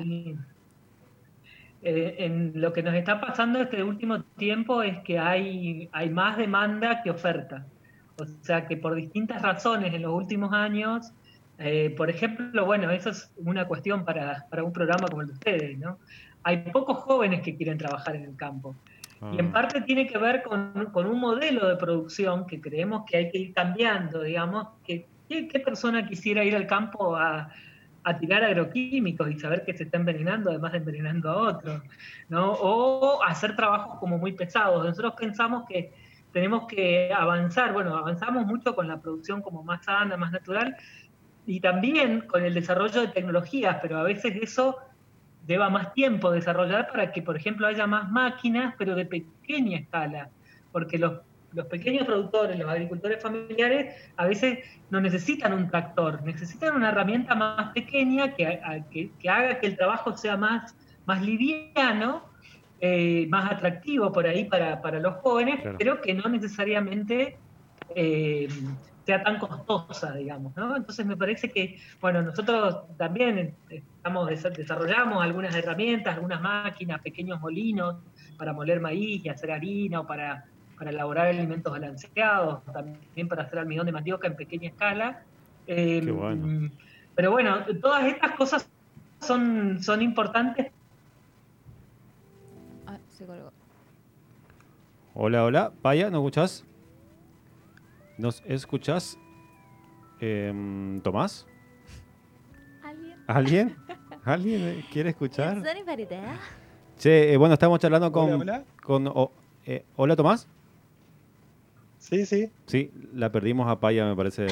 Eh, 1.82 2.16
en 2.20 2.54
lo 2.56 2.72
que 2.72 2.82
nos 2.82 2.94
está 2.94 3.20
pasando 3.20 3.60
este 3.60 3.84
último 3.84 4.24
tiempo 4.38 4.82
es 4.84 5.00
que 5.00 5.20
hay, 5.20 5.90
hay 5.92 6.10
más 6.10 6.38
demanda 6.38 7.02
que 7.04 7.10
oferta. 7.10 7.66
O 8.18 8.26
sea 8.42 8.68
que 8.68 8.78
por 8.78 8.96
distintas 8.96 9.42
razones 9.42 9.94
en 9.94 10.04
los 10.04 10.14
últimos 10.14 10.54
años, 10.54 11.12
eh, 11.60 11.94
por 11.96 12.10
ejemplo, 12.10 12.66
bueno, 12.66 12.90
eso 12.92 13.10
es 13.10 13.32
una 13.38 13.68
cuestión 13.68 14.06
para, 14.06 14.46
para, 14.50 14.64
un 14.64 14.74
programa 14.74 15.08
como 15.08 15.22
el 15.22 15.28
de 15.28 15.34
ustedes, 15.34 15.78
¿no? 15.78 16.00
Hay 16.44 16.58
pocos 16.72 16.98
jóvenes 16.98 17.42
que 17.42 17.56
quieren 17.56 17.78
trabajar 17.78 18.16
en 18.16 18.24
el 18.24 18.36
campo. 18.36 18.76
Y 19.32 19.40
en 19.40 19.48
ah. 19.48 19.54
parte 19.54 19.82
tiene 19.82 20.06
que 20.06 20.18
ver 20.18 20.44
con, 20.44 20.90
con, 20.92 21.06
un 21.06 21.20
modelo 21.20 21.68
de 21.68 21.78
producción 21.78 22.46
que 22.46 22.60
creemos 22.60 23.04
que 23.10 23.18
hay 23.18 23.32
que 23.32 23.38
ir 23.38 23.54
cambiando, 23.54 24.22
digamos, 24.22 24.68
que 24.86 25.08
qué 25.30 25.60
persona 25.60 26.06
quisiera 26.06 26.44
ir 26.44 26.56
al 26.56 26.68
campo 26.68 27.16
a, 27.16 27.50
a 28.04 28.18
tirar 28.18 28.44
agroquímicos 28.44 29.30
y 29.32 29.40
saber 29.40 29.64
que 29.64 29.74
se 29.74 29.84
está 29.84 29.98
envenenando, 29.98 30.50
además 30.50 30.74
de 30.74 30.80
envenenando 30.80 31.30
a 31.30 31.38
otros, 31.38 31.82
¿no? 32.30 32.52
O 32.52 33.24
hacer 33.24 33.56
trabajos 33.56 34.00
como 34.00 34.18
muy 34.18 34.34
pesados. 34.34 34.86
Nosotros 34.86 35.14
pensamos 35.18 35.66
que 35.68 35.94
tenemos 36.32 36.68
que 36.68 37.12
avanzar, 37.14 37.74
bueno, 37.74 37.96
avanzamos 37.96 38.46
mucho 38.46 38.76
con 38.76 38.88
la 38.88 39.00
producción 39.00 39.42
como 39.42 39.64
más 39.64 39.86
sana, 39.86 40.18
más 40.18 40.32
natural, 40.32 40.76
y 41.46 41.60
también 41.60 42.22
con 42.22 42.44
el 42.44 42.54
desarrollo 42.54 43.02
de 43.02 43.08
tecnologías, 43.08 43.78
pero 43.82 43.98
a 43.98 44.04
veces 44.04 44.36
eso 44.42 44.78
lleva 45.46 45.70
más 45.70 45.94
tiempo 45.94 46.32
desarrollar 46.32 46.88
para 46.90 47.12
que, 47.12 47.22
por 47.22 47.36
ejemplo, 47.36 47.68
haya 47.68 47.86
más 47.86 48.10
máquinas, 48.10 48.76
pero 48.78 48.96
de 48.96 49.06
pequeña 49.06 49.80
escala, 49.80 50.30
porque 50.72 50.98
los 50.98 51.20
los 51.54 51.68
pequeños 51.68 52.06
productores, 52.06 52.58
los 52.58 52.70
agricultores 52.70 53.22
familiares, 53.22 53.96
a 54.18 54.26
veces 54.26 54.60
no 54.90 55.00
necesitan 55.00 55.54
un 55.54 55.70
tractor, 55.70 56.24
necesitan 56.24 56.76
una 56.76 56.90
herramienta 56.90 57.36
más 57.36 57.72
pequeña 57.74 58.34
que, 58.34 58.60
que, 59.20 59.30
haga 59.30 59.60
que 59.60 59.68
el 59.68 59.78
trabajo 59.78 60.16
sea 60.18 60.36
más, 60.36 60.76
más 61.06 61.22
liviano, 61.22 62.24
eh, 62.82 63.28
más 63.30 63.52
atractivo 63.52 64.12
por 64.12 64.28
ahí 64.28 64.46
para, 64.46 64.82
para 64.82 65.00
los 65.00 65.16
jóvenes, 65.18 65.62
pero 65.78 66.02
que 66.02 66.14
no 66.14 66.28
necesariamente 66.28 67.38
eh, 67.96 68.48
sea 69.06 69.24
tan 69.24 69.38
costosa, 69.38 70.14
digamos, 70.14 70.56
¿no? 70.56 70.76
Entonces 70.78 71.06
me 71.06 71.18
parece 71.18 71.50
que, 71.50 71.80
bueno, 72.00 72.22
nosotros 72.22 72.84
también 72.98 73.54
estamos, 73.70 74.28
desarrollamos 74.28 75.24
algunas 75.24 75.54
herramientas, 75.56 76.16
algunas 76.16 76.42
máquinas, 76.42 77.02
pequeños 77.02 77.40
molinos 77.42 77.98
para 78.38 78.54
moler 78.54 78.80
maíz 78.80 79.24
y 79.26 79.30
hacer 79.30 79.52
harina 79.52 80.02
o 80.02 80.08
para 80.08 80.46
para 80.78 80.92
elaborar 80.92 81.28
alimentos 81.28 81.72
balanceados, 81.72 82.64
también 82.66 83.28
para 83.28 83.44
hacer 83.44 83.60
almidón 83.60 83.86
de 83.86 83.92
mandioca 83.92 84.28
en 84.28 84.36
pequeña 84.36 84.70
escala. 84.70 85.24
Em, 85.68 86.72
pero 87.16 87.32
bueno, 87.32 87.60
todas 87.82 88.06
estas 88.06 88.32
cosas 88.32 88.70
son, 89.22 89.82
son 89.82 90.02
importantes. 90.02 90.72
Ah, 92.86 92.98
hola, 95.14 95.44
hola, 95.44 95.72
Paya, 95.82 96.10
¿nos 96.10 96.20
escuchás? 96.20 96.66
¿Nos 98.18 98.44
escuchás? 98.46 99.18
Em, 100.20 101.02
¿Tomás? 101.02 101.48
¿Alguien? 102.84 103.18
¿Alguien? 103.28 103.76
¿Alguien 104.26 104.86
quiere 104.92 105.10
escuchar? 105.10 105.62
Che, 106.98 107.34
eh, 107.34 107.38
bueno, 107.38 107.54
estamos 107.54 107.80
charlando 107.80 108.12
con... 108.12 108.42
Hola, 108.42 108.64
con 108.82 109.12
eh, 109.66 109.84
hola 109.96 110.16
Tomás. 110.16 110.48
Sí, 111.98 112.26
sí. 112.26 112.52
Sí, 112.66 112.92
la 113.14 113.32
perdimos 113.32 113.68
a 113.70 113.80
Paya, 113.80 114.06
me 114.06 114.16
parece, 114.16 114.46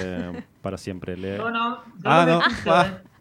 para 0.61 0.77
siempre. 0.77 1.15
No, 1.37 1.51
no. 1.51 1.83
ah, 2.05 2.25
no. 2.25 2.41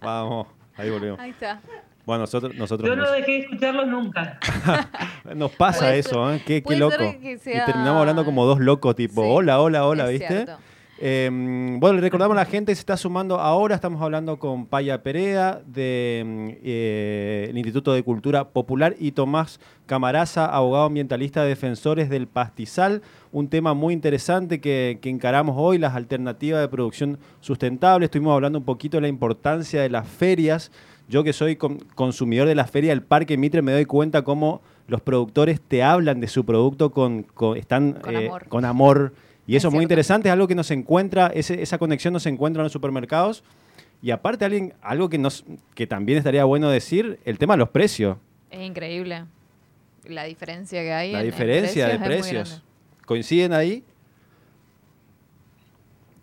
vamos, 0.00 0.46
ahí 0.76 0.88
volvemos. 0.88 1.18
Ahí 1.18 1.30
está. 1.30 1.60
Bueno, 2.10 2.22
nosotros, 2.22 2.56
nosotros 2.56 2.88
Yo 2.90 2.96
no 2.96 3.08
dejé 3.12 3.30
de 3.30 3.38
escucharlo 3.38 3.86
nunca. 3.86 4.36
nos 5.36 5.52
pasa 5.52 5.94
eso, 5.94 6.34
¿eh? 6.34 6.42
Qué, 6.44 6.60
qué 6.60 6.74
loco. 6.74 7.04
Y 7.04 7.38
terminamos 7.38 8.00
hablando 8.00 8.24
como 8.24 8.44
dos 8.46 8.58
locos, 8.58 8.96
tipo, 8.96 9.22
hola, 9.22 9.60
hola, 9.60 9.86
hola, 9.86 10.08
¿viste? 10.08 10.44
Em, 11.02 11.80
bueno, 11.80 11.94
le 11.94 12.02
recordamos 12.02 12.36
a 12.36 12.40
la 12.40 12.44
gente, 12.44 12.74
se 12.74 12.80
está 12.80 12.94
sumando 12.98 13.40
ahora, 13.40 13.74
estamos 13.74 14.02
hablando 14.02 14.38
con 14.38 14.66
Paya 14.66 15.02
Perea 15.02 15.54
del 15.64 15.72
de, 15.72 16.60
eh, 16.62 17.52
Instituto 17.54 17.94
de 17.94 18.02
Cultura 18.02 18.48
Popular 18.50 18.94
y 18.98 19.12
Tomás 19.12 19.60
Camaraza, 19.86 20.44
abogado 20.44 20.84
ambientalista, 20.84 21.42
defensores 21.42 22.10
del 22.10 22.26
pastizal, 22.26 23.00
un 23.32 23.48
tema 23.48 23.72
muy 23.72 23.94
interesante 23.94 24.60
que, 24.60 24.98
encaramos 25.04 25.56
hoy, 25.58 25.78
las 25.78 25.94
alternativas 25.94 26.60
de 26.60 26.68
producción 26.68 27.18
sustentable, 27.40 28.04
estuvimos 28.04 28.34
hablando 28.34 28.58
un 28.58 28.66
poquito 28.66 28.98
de 28.98 29.00
la 29.00 29.08
importancia 29.08 29.80
de 29.80 29.88
las 29.88 30.06
ferias, 30.06 30.70
yo 31.08 31.24
que 31.24 31.32
soy 31.32 31.56
consumidor 31.56 32.46
de 32.46 32.54
la 32.54 32.66
feria 32.66 32.90
del 32.90 33.02
Parque 33.02 33.38
Mitre 33.38 33.62
me 33.62 33.72
doy 33.72 33.86
cuenta 33.86 34.20
cómo 34.20 34.60
los 34.86 35.00
productores 35.00 35.62
te 35.62 35.82
hablan 35.82 36.20
de 36.20 36.28
su 36.28 36.44
producto 36.44 36.90
con, 36.90 37.24
están 37.56 37.94
con 38.50 38.66
amor. 38.66 39.14
eh, 39.16 39.29
y 39.50 39.56
eso 39.56 39.66
es 39.66 39.74
muy 39.74 39.82
interesante, 39.82 40.28
es 40.28 40.32
algo 40.32 40.46
que 40.46 40.54
nos 40.54 40.70
encuentra, 40.70 41.26
esa 41.34 41.76
conexión 41.76 42.12
nos 42.12 42.24
encuentra 42.26 42.60
en 42.60 42.66
los 42.66 42.72
supermercados. 42.72 43.42
Y 44.00 44.12
aparte, 44.12 44.44
alguien, 44.44 44.74
algo 44.80 45.08
que, 45.08 45.18
nos, 45.18 45.44
que 45.74 45.88
también 45.88 46.18
estaría 46.18 46.44
bueno 46.44 46.70
decir, 46.70 47.18
el 47.24 47.36
tema 47.36 47.54
de 47.54 47.58
los 47.58 47.70
precios. 47.70 48.16
Es 48.48 48.60
increíble 48.60 49.24
la 50.04 50.22
diferencia 50.22 50.80
que 50.82 50.92
hay. 50.92 51.10
La 51.10 51.24
diferencia 51.24 51.88
de 51.88 51.98
precios. 51.98 52.62
¿Coinciden 53.04 53.52
ahí? 53.52 53.82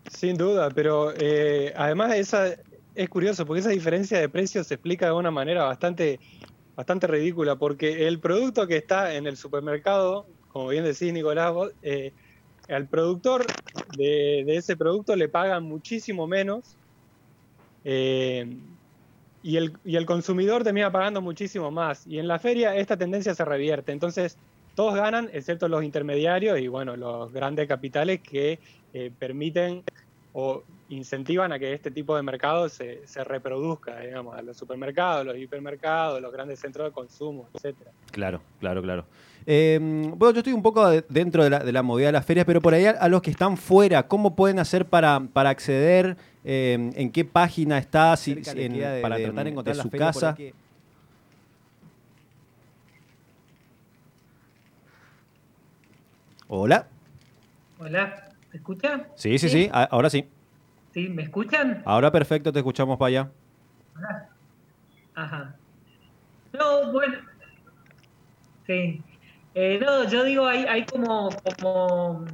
Sin 0.09 0.37
duda, 0.37 0.69
pero 0.69 1.11
eh, 1.17 1.73
además 1.75 2.15
esa, 2.15 2.55
es 2.95 3.09
curioso 3.09 3.45
porque 3.45 3.59
esa 3.59 3.71
diferencia 3.71 4.21
de 4.21 4.29
precios 4.29 4.67
se 4.67 4.75
explica 4.75 5.07
de 5.07 5.11
una 5.11 5.31
manera 5.31 5.65
bastante, 5.65 6.21
bastante 6.77 7.07
ridícula, 7.07 7.57
porque 7.57 8.07
el 8.07 8.21
producto 8.21 8.67
que 8.67 8.77
está 8.77 9.15
en 9.15 9.27
el 9.27 9.35
supermercado, 9.35 10.27
como 10.47 10.69
bien 10.69 10.85
decís 10.85 11.11
Nicolás, 11.11 11.53
eh, 11.81 12.13
al 12.69 12.87
productor 12.87 13.45
de, 13.97 14.43
ese 14.55 14.75
producto 14.75 15.15
le 15.15 15.29
pagan 15.29 15.63
muchísimo 15.63 16.27
menos 16.27 16.75
eh, 17.83 18.57
y, 19.43 19.57
el, 19.57 19.73
y, 19.85 19.95
el, 19.95 20.05
consumidor 20.05 20.63
termina 20.63 20.91
pagando 20.91 21.21
muchísimo 21.21 21.71
más. 21.71 22.05
Y 22.05 22.19
en 22.19 22.27
la 22.27 22.39
feria 22.39 22.75
esta 22.75 22.97
tendencia 22.97 23.33
se 23.33 23.45
revierte. 23.45 23.91
Entonces 23.91 24.37
todos 24.75 24.95
ganan, 24.95 25.29
excepto 25.33 25.67
los 25.67 25.83
intermediarios 25.83 26.59
y 26.59 26.67
bueno, 26.67 26.95
los 26.95 27.31
grandes 27.31 27.67
capitales 27.67 28.21
que 28.21 28.59
eh, 28.93 29.11
permiten 29.17 29.83
o 30.33 30.63
incentivan 30.89 31.51
a 31.51 31.59
que 31.59 31.73
este 31.73 31.91
tipo 31.91 32.15
de 32.15 32.23
mercado 32.23 32.69
se, 32.69 33.05
se, 33.05 33.23
reproduzca, 33.23 33.99
digamos, 33.99 34.37
a 34.37 34.41
los 34.41 34.57
supermercados, 34.57 35.25
los 35.25 35.37
hipermercados, 35.37 36.21
los 36.21 36.31
grandes 36.31 36.59
centros 36.59 36.87
de 36.87 36.91
consumo, 36.91 37.49
etcétera. 37.53 37.91
Claro, 38.11 38.41
claro, 38.59 38.81
claro. 38.81 39.05
Em, 39.45 40.11
bueno, 40.17 40.33
yo 40.33 40.39
estoy 40.39 40.53
un 40.53 40.61
poco 40.61 40.89
dentro 41.09 41.43
de 41.43 41.49
la, 41.49 41.59
de 41.59 41.71
la 41.71 41.81
movida 41.81 42.07
de 42.07 42.11
las 42.13 42.25
ferias, 42.25 42.45
pero 42.45 42.61
por 42.61 42.73
ahí 42.73 42.85
a, 42.85 43.07
los 43.07 43.21
que 43.21 43.31
están 43.31 43.57
fuera, 43.57 44.07
¿cómo 44.07 44.35
pueden 44.35 44.59
hacer 44.59 44.85
para, 44.85 45.21
para 45.31 45.49
acceder? 45.49 46.17
Em, 46.43 46.91
¿En 46.95 47.11
qué 47.11 47.25
página 47.25 47.77
está? 47.77 48.15
para 49.01 49.17
tratar 49.17 49.43
de 49.43 49.49
encontrar 49.49 49.75
su 49.75 49.89
casa. 49.89 50.37
Hola. 56.49 56.87
Hola, 57.77 58.29
¿te 58.49 58.57
escuchan? 58.57 59.07
Sí, 59.15 59.37
sí, 59.37 59.49
sí, 59.49 59.69
ahora 59.71 60.09
sí. 60.09 60.29
¿Sí? 60.97 61.09
¿Me 61.09 61.21
escuchan? 61.21 61.83
Ahora 61.85 62.11
perfecto, 62.11 62.51
te 62.51 62.57
escuchamos 62.57 62.97
para 62.97 63.07
allá. 63.07 63.31
Ajá. 65.13 65.55
No, 66.53 66.91
bueno. 66.91 67.19
Sí. 68.65 69.03
Eh, 69.53 69.79
no, 69.79 70.09
yo 70.09 70.23
digo, 70.23 70.47
hay, 70.47 70.63
hay 70.63 70.87
como, 70.87 71.29
como 71.61 72.25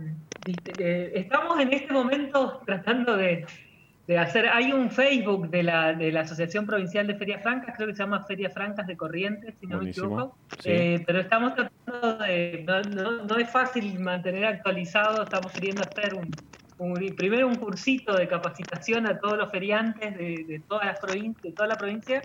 eh, 0.77 1.12
estamos 1.13 1.60
en 1.60 1.74
este 1.74 1.91
momento 1.91 2.62
tratando 2.65 3.17
de, 3.17 3.46
hacer, 4.17 4.48
hay 4.48 4.72
un 4.72 4.89
Facebook 4.89 5.50
de 5.50 5.63
la, 5.63 5.91
de 5.91 6.13
la 6.13 6.22
Asociación 6.22 6.65
Provincial 6.65 7.05
de 7.05 7.15
Ferias 7.15 7.43
Francas, 7.43 7.74
creo 7.75 7.89
que 7.89 7.96
se 7.96 8.03
llama 8.03 8.24
Ferias 8.24 8.53
Francas 8.53 8.88
de 8.88 8.96
Corrientes, 8.96 9.55
si 9.60 9.67
no 9.67 9.82
me 9.82 9.89
equivoco, 9.89 10.38
eh, 10.63 11.03
pero 11.05 11.20
estamos 11.20 11.53
tratando 11.53 12.24
de, 12.24 12.63
no, 13.27 13.38
es 13.38 13.50
fácil 13.50 14.00
mantener 14.00 14.46
actualizado, 14.46 15.24
estamos 15.24 15.51
queriendo 15.51 15.82
hacer 15.82 16.13
un, 16.13 16.32
primero 17.16 17.48
un 17.48 17.56
cursito 17.56 18.16
de 18.16 18.28
capacitación 18.28 19.08
a 19.08 19.20
todos 19.20 19.38
los 19.38 19.52
feriantes 19.52 20.18
de, 20.18 20.46
de 20.48 20.62
todas 20.68 20.86
las 20.86 21.00
de 21.02 21.52
toda 21.52 21.68
la 21.68 21.78
provincia, 21.78 22.22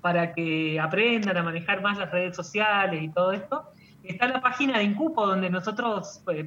para 0.00 0.32
que 0.32 0.80
aprendan 0.80 1.36
a 1.36 1.42
manejar 1.42 1.80
más 1.80 1.98
las 1.98 2.10
redes 2.10 2.34
sociales 2.34 3.02
y 3.02 3.08
todo 3.08 3.32
esto 3.32 3.72
está 4.04 4.26
la 4.26 4.40
página 4.40 4.78
de 4.78 4.84
Incupo, 4.84 5.26
donde 5.26 5.50
nosotros, 5.50 6.20
pues, 6.24 6.46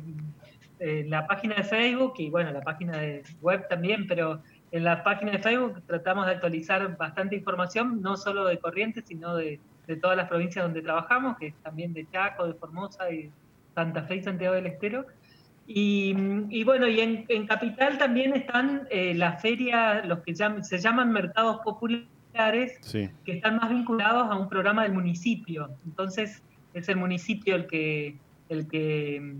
eh, 0.79 1.05
la 1.07 1.25
página 1.25 1.55
de 1.55 1.63
Facebook 1.63 2.15
y 2.17 2.29
bueno, 2.29 2.51
la 2.51 2.61
página 2.61 2.97
de 2.97 3.23
web 3.41 3.67
también, 3.69 4.07
pero 4.07 4.41
en 4.71 4.83
la 4.83 5.03
página 5.03 5.31
de 5.31 5.39
Facebook 5.39 5.81
tratamos 5.87 6.25
de 6.25 6.33
actualizar 6.33 6.97
bastante 6.97 7.35
información, 7.35 8.01
no 8.01 8.17
solo 8.17 8.45
de 8.45 8.59
Corrientes, 8.59 9.05
sino 9.07 9.35
de, 9.35 9.59
todas 10.01 10.17
las 10.17 10.27
provincias 10.27 10.65
donde 10.65 10.81
trabajamos, 10.81 11.37
que 11.37 11.47
es 11.47 11.55
también 11.61 11.93
de 11.93 12.09
Chaco, 12.09 12.47
de 12.47 12.55
Formosa 12.55 13.09
y 13.11 13.31
Santa 13.75 14.01
Fe 14.03 14.15
y 14.15 14.23
Santiago 14.23 14.55
del 14.55 14.65
Estero. 14.65 15.05
Y, 15.67 16.63
bueno, 16.63 16.87
y 16.87 16.99
en, 16.99 17.47
Capital 17.47 17.97
también 17.97 18.35
están 18.35 18.87
eh, 18.91 19.15
las 19.15 19.41
ferias, 19.41 20.05
los 20.05 20.19
que 20.19 20.35
se 20.35 20.77
llaman 20.77 21.11
mercados 21.11 21.59
populares, 21.63 22.79
que 23.23 23.31
están 23.31 23.57
más 23.57 23.69
vinculados 23.69 24.29
a 24.29 24.35
un 24.35 24.47
programa 24.47 24.83
del 24.83 24.93
municipio. 24.93 25.69
Entonces 25.85 26.43
es 26.73 26.89
el 26.89 26.97
municipio 26.97 27.55
el 27.55 27.65
que, 27.65 28.15
el 28.49 28.67
que, 28.67 29.35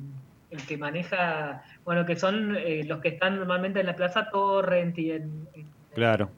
el 0.50 0.62
que 0.68 0.78
maneja, 0.78 1.64
bueno, 1.84 2.06
que 2.06 2.16
son 2.16 2.56
eh, 2.56 2.84
los 2.86 3.02
que 3.02 3.10
están 3.10 3.38
normalmente 3.38 3.82
en 3.82 3.86
la 3.86 3.96
Plaza 3.96 4.30
Torrent 4.32 4.98
y 4.98 5.12
en, 5.12 5.48
claro. 5.94 6.32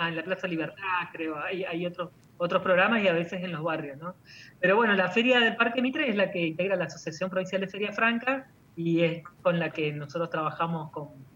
en 0.00 0.16
la 0.16 0.22
Plaza 0.22 0.46
Libertad, 0.46 1.08
creo. 1.12 1.38
Hay, 1.38 1.64
hay 1.64 1.84
otros 1.84 2.10
otros 2.38 2.62
programas 2.62 3.02
y 3.02 3.08
a 3.08 3.12
veces 3.12 3.42
en 3.42 3.50
los 3.50 3.62
barrios, 3.62 3.98
¿no? 3.98 4.14
Pero 4.60 4.76
bueno, 4.76 4.94
la 4.94 5.08
feria 5.08 5.40
del 5.40 5.56
Parque 5.56 5.82
Mitre 5.82 6.08
es 6.08 6.14
la 6.14 6.30
que 6.30 6.46
integra 6.46 6.76
la 6.76 6.84
Asociación 6.84 7.28
Provincial 7.28 7.60
de 7.60 7.66
Feria 7.66 7.92
Franca 7.92 8.46
y 8.78 9.02
es 9.02 9.24
con 9.42 9.58
la 9.58 9.70
que 9.70 9.92
nosotros 9.92 10.30
trabajamos 10.30 10.92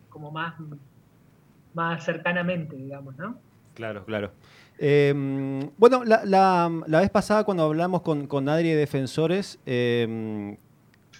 como 0.09 0.31
más, 0.31 0.55
más 1.75 2.05
cercanamente, 2.05 2.77
digamos, 2.77 3.17
¿no? 3.17 3.37
Claro, 3.75 4.05
claro. 4.05 4.31
Em, 4.79 5.71
bueno, 5.77 6.05
la, 6.05 6.25
la, 6.25 7.01
vez 7.01 7.11
pasada 7.11 7.43
cuando 7.43 7.65
hablamos 7.65 8.03
con, 8.03 8.29
con 8.29 8.49
Adri 8.49 8.69
de 8.69 8.77
Defensores, 8.77 9.59
em, 9.67 10.57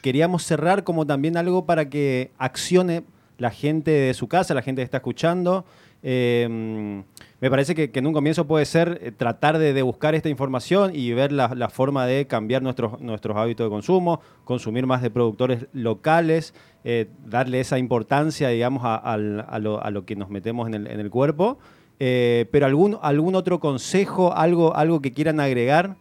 queríamos 0.01 0.45
cerrar 0.45 0.85
como 0.85 1.07
también 1.07 1.37
algo 1.37 1.67
para 1.67 1.89
que 1.91 2.31
accione 2.39 3.03
la 3.39 3.51
gente 3.51 3.91
de 3.91 4.15
su 4.15 4.29
casa, 4.29 4.55
la 4.55 4.63
gente 4.63 4.81
que 4.81 4.85
está 4.85 4.99
escuchando. 4.99 5.65
Em, 6.05 7.03
me 7.43 7.51
parece 7.51 7.75
que, 7.75 7.91
en 7.93 8.07
un 8.07 8.13
comienzo 8.13 8.47
puede 8.47 8.65
ser 8.65 9.01
eh, 9.03 9.11
tratar 9.11 9.59
de, 9.59 9.83
buscar 9.83 10.15
esta 10.15 10.29
información 10.29 10.93
y 10.95 11.13
ver 11.13 11.33
la, 11.33 11.49
forma 11.71 12.07
de 12.07 12.29
cambiar 12.29 12.63
nuestros, 12.63 13.01
nuestros 13.01 13.37
hábitos 13.37 13.67
de 13.67 13.69
consumo, 13.69 14.21
consumir 14.45 14.87
más 14.87 15.03
de 15.03 15.11
productores 15.11 15.67
locales, 15.73 16.55
eh, 16.85 17.09
darle 17.27 17.59
esa 17.59 17.81
importancia, 17.81 18.49
digamos, 18.49 18.83
a, 18.85 19.19
lo, 19.19 20.05
que 20.07 20.15
nos 20.15 20.31
metemos 20.31 20.69
en 20.69 20.87
el, 20.87 21.11
cuerpo. 21.11 21.59
Eh, 21.99 22.47
pero 22.53 22.67
algún, 22.67 22.97
algún 23.03 23.35
otro 23.35 23.59
consejo, 23.59 24.33
algo, 24.33 24.77
algo 24.77 25.03
que 25.03 25.13
quieran 25.13 25.41
agregar 25.41 25.97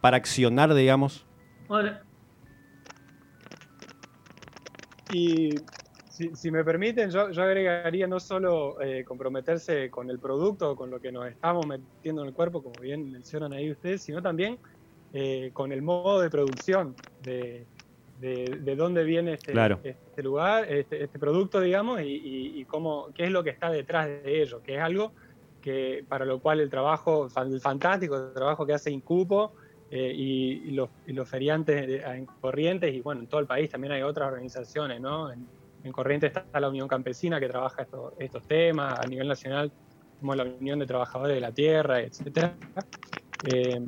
para 0.00 0.16
accionar, 0.16 0.72
digamos. 0.72 1.26
Hola. 1.68 2.04
Y 5.12 5.50
si, 6.12 6.50
me 6.50 6.62
permiten, 6.62 7.10
yo, 7.10 7.22
agregaría 7.22 8.06
no 8.06 8.20
solo 8.20 8.80
eh, 8.82 9.02
comprometerse 9.02 9.88
con 9.90 10.10
el 10.10 10.18
producto, 10.18 10.76
con 10.76 10.90
lo 10.90 11.00
que 11.00 11.10
nos 11.10 11.26
estamos 11.26 11.66
metiendo 11.66 12.22
en 12.22 12.28
el 12.28 12.34
cuerpo, 12.34 12.62
como 12.62 12.78
bien 12.80 13.10
mencionan 13.10 13.54
ahí 13.54 13.70
ustedes, 13.70 14.02
sino 14.02 14.20
también 14.20 14.58
eh, 15.14 15.50
con 15.54 15.72
el 15.72 15.80
modo 15.80 16.20
de 16.20 16.28
producción, 16.28 16.94
de, 17.22 17.64
de, 18.20 18.76
dónde 18.76 19.04
viene 19.04 19.34
este, 19.34 19.52
este 19.84 20.22
lugar, 20.22 20.70
este, 20.70 21.02
este, 21.02 21.18
producto, 21.18 21.60
digamos, 21.60 22.00
y, 22.04 22.64
cómo, 22.68 23.08
qué 23.14 23.24
es 23.24 23.30
lo 23.30 23.42
que 23.42 23.50
está 23.50 23.70
detrás 23.70 24.06
de 24.06 24.42
ello, 24.42 24.62
que 24.62 24.76
es 24.76 24.80
algo 24.82 25.12
que 25.62 26.04
para 26.08 26.24
lo 26.24 26.40
cual 26.40 26.60
el 26.60 26.68
trabajo, 26.68 27.28
el 27.36 27.60
fantástico 27.60 28.32
trabajo 28.32 28.66
que 28.66 28.74
hace 28.74 28.90
Incupo, 28.90 29.52
eh, 29.90 30.12
y, 30.14 30.70
los, 30.72 30.90
feriantes 31.28 32.04
en 32.04 32.26
Corrientes, 32.26 32.94
y 32.94 33.00
bueno, 33.00 33.22
en 33.22 33.26
todo 33.28 33.40
el 33.40 33.46
país 33.46 33.70
también 33.70 33.92
hay 33.92 34.02
otras 34.02 34.28
organizaciones, 34.28 35.00
¿no? 35.00 35.32
en 35.32 35.46
Corrientes 35.90 36.32
está 36.34 36.60
la 36.60 36.68
Unión 36.68 36.86
Campesina 36.86 37.40
que 37.40 37.48
trabaja 37.48 37.86
estos 38.18 38.46
temas, 38.46 39.00
a 39.00 39.06
nivel 39.06 39.26
nacional 39.26 39.72
como 40.20 40.36
la 40.36 40.44
Unión 40.44 40.78
de 40.78 40.86
Trabajadores 40.86 41.34
de 41.34 41.40
la 41.40 41.50
Tierra, 41.50 42.00
etc. 42.00 42.52
Eh, 43.42 43.80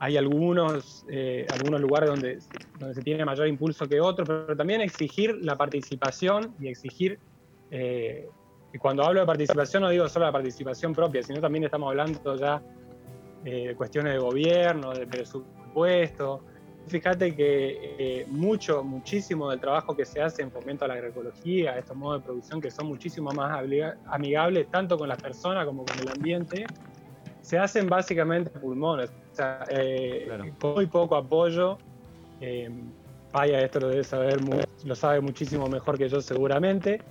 hay 0.00 0.16
algunos, 0.16 1.06
eh, 1.08 1.46
algunos 1.48 1.80
lugares 1.80 2.10
donde, 2.10 2.38
donde 2.80 2.94
se 2.94 3.02
tiene 3.02 3.24
mayor 3.24 3.46
impulso 3.46 3.86
que 3.88 4.00
otros, 4.00 4.26
pero 4.26 4.56
también 4.56 4.80
exigir 4.80 5.38
la 5.42 5.56
participación 5.56 6.54
y 6.60 6.68
exigir, 6.68 7.20
eh, 7.70 8.28
y 8.72 8.78
cuando 8.78 9.04
hablo 9.04 9.20
de 9.20 9.26
participación 9.26 9.84
no 9.84 9.88
digo 9.88 10.08
solo 10.08 10.26
la 10.26 10.32
participación 10.32 10.92
propia, 10.92 11.22
sino 11.22 11.40
también 11.40 11.64
estamos 11.64 11.88
hablando 11.88 12.36
ya 12.36 12.60
de 13.44 13.76
cuestiones 13.76 14.14
de 14.14 14.18
gobierno, 14.18 14.92
de 14.92 15.06
presupuesto, 15.06 16.42
Fíjate 16.88 17.34
que 17.34 17.96
eh, 17.98 18.26
mucho, 18.28 18.84
muchísimo 18.84 19.50
del 19.50 19.58
trabajo 19.58 19.96
que 19.96 20.04
se 20.04 20.22
hace 20.22 20.42
en 20.42 20.52
fomento 20.52 20.84
a 20.84 20.88
la 20.88 20.94
agroecología, 20.94 21.76
estos 21.78 21.96
modos 21.96 22.20
de 22.20 22.26
producción 22.26 22.60
que 22.60 22.70
son 22.70 22.86
muchísimo 22.86 23.32
más 23.32 23.60
amigables 24.06 24.68
tanto 24.70 24.96
con 24.96 25.08
las 25.08 25.20
personas 25.20 25.66
como 25.66 25.84
con 25.84 25.98
el 25.98 26.08
ambiente, 26.08 26.64
se 27.40 27.58
hacen 27.58 27.88
básicamente 27.88 28.50
pulmones. 28.50 29.10
O 29.32 29.34
sea, 29.34 29.64
eh, 29.68 30.28
muy 30.62 30.86
poco 30.86 31.16
apoyo. 31.16 31.78
Eh, 32.40 32.70
Vaya, 33.32 33.60
esto 33.60 33.80
lo 33.80 33.88
debe 33.88 34.04
saber, 34.04 34.38
lo 34.84 34.94
sabe 34.94 35.20
muchísimo 35.20 35.68
mejor 35.68 35.98
que 35.98 36.08
yo 36.08 36.22
seguramente. 36.22 37.02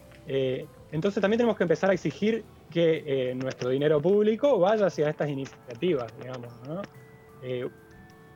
entonces 0.91 1.21
también 1.21 1.37
tenemos 1.37 1.55
que 1.55 1.63
empezar 1.63 1.91
a 1.91 1.93
exigir 1.93 2.43
que 2.71 3.35
nuestro 3.35 3.69
dinero 3.69 4.01
público 4.01 4.57
vaya 4.57 4.87
hacia 4.87 5.09
estas 5.09 5.29
iniciativas, 5.29 6.11
digamos. 6.17 6.51
¿no? 6.67 6.81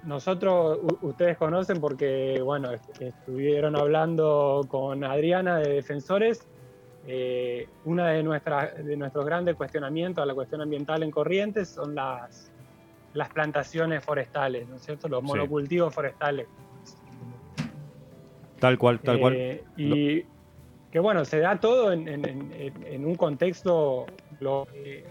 Nosotros, 0.04 0.80
ustedes 1.02 1.38
conocen 1.38 1.82
porque, 1.82 2.42
bueno, 2.44 2.70
estuvieron 3.00 3.76
hablando 3.76 4.66
con 4.68 5.04
Adriana 5.04 5.58
de 5.58 5.74
Defensores. 5.74 6.48
Eh, 7.08 7.68
una 7.86 8.10
de, 8.10 8.24
nuestras, 8.24 8.86
de 8.86 8.96
nuestros 8.96 9.26
grandes 9.26 9.56
cuestionamientos 9.56 10.22
a 10.22 10.26
la 10.26 10.34
cuestión 10.34 10.62
ambiental 10.62 11.02
en 11.04 11.12
Corrientes 11.12 11.70
son 11.70 11.96
las, 11.96 12.52
las 13.14 13.30
plantaciones 13.30 14.04
forestales, 14.04 14.68
¿no 14.68 14.76
es 14.76 14.84
cierto? 14.84 15.08
Los 15.08 15.24
monocultivos 15.24 15.94
forestales. 15.94 16.48
Tal 18.60 18.78
cual, 18.78 19.00
tal 19.00 19.20
cual. 19.20 19.34
Eh, 19.36 19.64
y 19.78 20.26
que 20.92 21.00
bueno, 21.00 21.24
se 21.26 21.40
da 21.40 21.60
todo 21.60 21.92
en, 21.92 23.06
un 23.06 23.16
contexto 23.16 24.06
eh, 24.76 25.06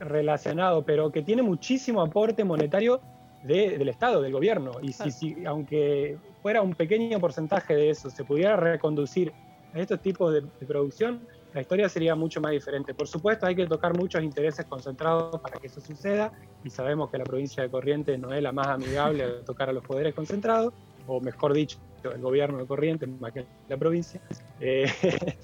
relacionado, 0.00 0.82
pero 0.84 1.10
que 1.10 1.22
tiene 1.22 1.42
muchísimo 1.42 2.02
aporte 2.02 2.44
monetario 2.44 3.00
del 3.42 3.88
Estado, 3.88 4.20
del 4.20 4.32
gobierno. 4.32 4.72
Y 4.82 4.92
si, 4.92 5.44
aunque 5.46 6.18
fuera 6.42 6.62
un 6.62 6.74
pequeño 6.74 7.18
porcentaje 7.18 7.74
de 7.74 7.90
eso, 7.90 8.10
se 8.10 8.24
pudiera 8.24 8.56
reconducir 8.56 9.32
a 9.74 9.78
estos 9.78 10.00
tipos 10.00 10.32
de, 10.32 10.42
producción, 10.66 11.20
la 11.54 11.60
historia 11.60 11.88
sería 11.88 12.14
mucho 12.14 12.40
más 12.40 12.52
diferente. 12.52 12.94
Por 12.94 13.08
supuesto, 13.08 13.46
hay 13.46 13.54
que 13.54 13.66
tocar 13.66 13.96
muchos 13.96 14.22
intereses 14.22 14.66
concentrados 14.66 15.40
para 15.40 15.58
que 15.58 15.66
eso 15.68 15.80
suceda, 15.80 16.32
y 16.64 16.70
sabemos 16.70 17.10
que 17.10 17.18
la 17.18 17.24
provincia 17.24 17.62
de 17.62 17.70
Corrientes 17.70 18.18
no 18.18 18.32
es 18.32 18.42
la 18.42 18.52
más 18.52 18.68
amigable 18.68 19.26
de 19.26 19.42
tocar 19.42 19.68
a 19.70 19.72
los 19.72 19.84
poderes 19.84 20.14
concentrados, 20.14 20.72
o 21.06 21.20
mejor 21.20 21.54
dicho, 21.54 21.78
el 22.04 22.20
gobierno 22.20 22.58
de 22.58 22.66
Corrientes 22.66 23.08
más 23.20 23.32
que 23.32 23.46
la 23.68 23.76
provincia. 23.76 24.20
Eh, 24.60 24.86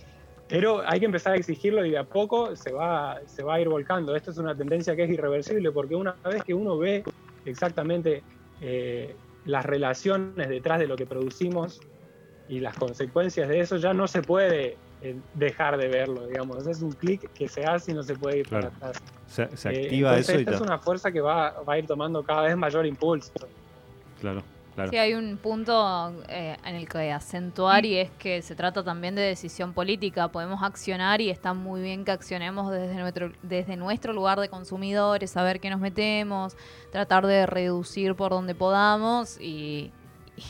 pero 0.48 0.82
hay 0.86 1.00
que 1.00 1.06
empezar 1.06 1.32
a 1.32 1.36
exigirlo 1.36 1.84
y 1.84 1.90
de 1.90 1.98
a 1.98 2.04
poco 2.04 2.54
se 2.54 2.72
va, 2.72 3.20
se 3.26 3.42
va 3.42 3.54
a 3.54 3.60
ir 3.60 3.68
volcando. 3.68 4.14
Esto 4.14 4.30
es 4.30 4.38
una 4.38 4.54
tendencia 4.56 4.94
que 4.94 5.04
es 5.04 5.10
irreversible 5.10 5.72
porque 5.72 5.96
una 5.96 6.12
vez 6.24 6.44
que 6.44 6.54
uno 6.54 6.78
ve 6.78 7.02
exactamente 7.46 8.22
eh, 8.60 9.14
las 9.44 9.64
relaciones 9.64 10.48
detrás 10.48 10.78
de 10.78 10.86
lo 10.86 10.96
que 10.96 11.06
producimos 11.06 11.80
y 12.48 12.60
las 12.60 12.76
consecuencias 12.76 13.48
de 13.48 13.60
eso, 13.60 13.76
ya 13.76 13.92
no 13.92 14.06
se 14.06 14.22
puede 14.22 14.76
eh, 15.02 15.16
dejar 15.34 15.76
de 15.76 15.88
verlo, 15.88 16.26
digamos. 16.26 16.66
Es 16.66 16.82
un 16.82 16.92
clic 16.92 17.30
que 17.32 17.48
se 17.48 17.64
hace 17.64 17.92
y 17.92 17.94
no 17.94 18.02
se 18.02 18.14
puede 18.14 18.38
ir 18.38 18.48
para 18.48 18.68
atrás. 18.68 18.96
Se, 19.26 19.42
eh, 19.42 19.84
activa 19.84 20.16
eso. 20.18 20.32
Esta 20.32 20.54
es 20.54 20.60
una 20.60 20.78
fuerza 20.78 21.10
que 21.10 21.20
va, 21.20 21.62
va 21.62 21.74
a 21.74 21.78
ir 21.78 21.86
tomando 21.86 22.22
cada 22.22 22.42
vez 22.42 22.56
mayor 22.56 22.86
impulso. 22.86 23.32
Claro. 24.20 24.42
Sí, 24.90 24.96
hay 24.98 25.14
un 25.14 25.38
punto 25.38 26.12
eh, 26.28 26.56
en 26.64 26.76
el 26.76 26.88
que 26.88 27.10
acentuar 27.10 27.86
y 27.86 27.96
es 27.98 28.10
que 28.18 28.42
se 28.42 28.54
trata 28.54 28.84
también 28.84 29.14
de 29.14 29.22
decisión 29.22 29.72
política. 29.72 30.28
Podemos 30.28 30.62
accionar 30.62 31.20
y 31.20 31.30
está 31.30 31.54
muy 31.54 31.80
bien 31.80 32.04
que 32.04 32.10
accionemos 32.10 32.70
desde 32.70 32.94
nuestro, 32.94 33.32
desde 33.42 33.76
nuestro 33.76 34.12
lugar 34.12 34.38
de 34.38 34.48
consumidores, 34.48 35.30
saber 35.30 35.60
qué 35.60 35.70
nos 35.70 35.80
metemos, 35.80 36.56
tratar 36.92 37.26
de 37.26 37.46
reducir 37.46 38.14
por 38.14 38.30
donde 38.30 38.54
podamos 38.54 39.40
y, 39.40 39.92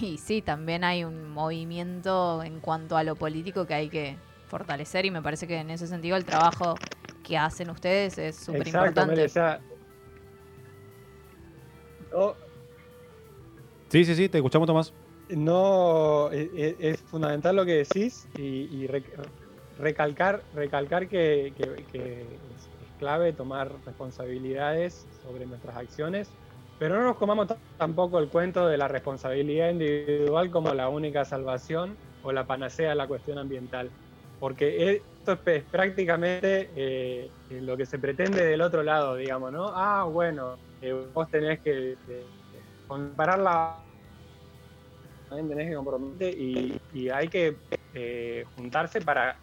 y 0.00 0.18
sí, 0.18 0.42
también 0.42 0.82
hay 0.82 1.04
un 1.04 1.30
movimiento 1.30 2.42
en 2.42 2.58
cuanto 2.60 2.96
a 2.96 3.04
lo 3.04 3.14
político 3.14 3.66
que 3.66 3.74
hay 3.74 3.88
que 3.88 4.16
fortalecer 4.48 5.06
y 5.06 5.10
me 5.10 5.22
parece 5.22 5.46
que 5.46 5.58
en 5.58 5.70
ese 5.70 5.86
sentido 5.86 6.16
el 6.16 6.24
trabajo 6.24 6.74
que 7.22 7.36
hacen 7.36 7.70
ustedes 7.70 8.18
es 8.18 8.36
súper 8.36 8.66
importante. 8.66 9.30
Sí, 13.88 14.04
sí, 14.04 14.14
sí, 14.14 14.28
te 14.28 14.38
escuchamos, 14.38 14.66
Tomás. 14.66 14.94
No, 15.28 16.30
e, 16.32 16.50
e, 16.52 16.76
es, 16.90 17.02
fundamental 17.02 17.56
lo 17.56 17.64
que 17.64 17.84
decís 17.84 18.28
y, 18.36 18.86
recalcar, 19.76 20.44
recalcar 20.52 21.08
que, 21.08 21.54
es 22.54 22.70
clave 22.96 23.32
tomar 23.32 23.84
responsabilidades 23.84 25.06
sobre 25.20 25.46
nuestras 25.46 25.76
acciones, 25.76 26.36
pero 26.78 26.96
no 26.96 27.04
nos 27.04 27.16
comamos 27.16 27.48
tampoco 27.76 28.18
el 28.18 28.28
cuento 28.28 28.66
de 28.66 28.76
la 28.76 28.88
responsabilidad 28.88 29.70
individual 29.70 30.50
como 30.50 30.72
la 30.74 30.88
única 30.88 31.24
salvación 31.24 31.98
o 32.22 32.32
la 32.32 32.46
panacea 32.46 32.90
de 32.90 32.94
la 32.94 33.06
cuestión 33.06 33.38
ambiental, 33.38 33.92
porque 34.38 34.92
esto 34.92 35.40
es 35.44 35.64
prácticamente 35.64 36.70
eh, 36.74 37.32
lo 37.48 37.76
que 37.76 37.86
se 37.86 37.98
pretende 37.98 38.44
del 38.44 38.60
otro 38.60 38.82
lado, 38.82 39.16
digamos, 39.16 39.52
¿no? 39.52 39.72
Ah, 39.74 40.04
bueno, 40.04 40.56
eh, 40.80 40.92
vos 40.92 41.28
tenés 41.30 41.60
que 41.62 41.98
eh, 42.06 42.26
comparar 42.86 43.38
la 43.38 43.78
también 45.28 45.48
tenés 45.48 45.68
que 45.70 45.74
comprometer 45.74 46.34
y, 46.38 46.80
hay 47.10 47.28
que 47.28 47.56
eh, 47.94 48.44
juntarse 48.54 49.00
para 49.00 49.36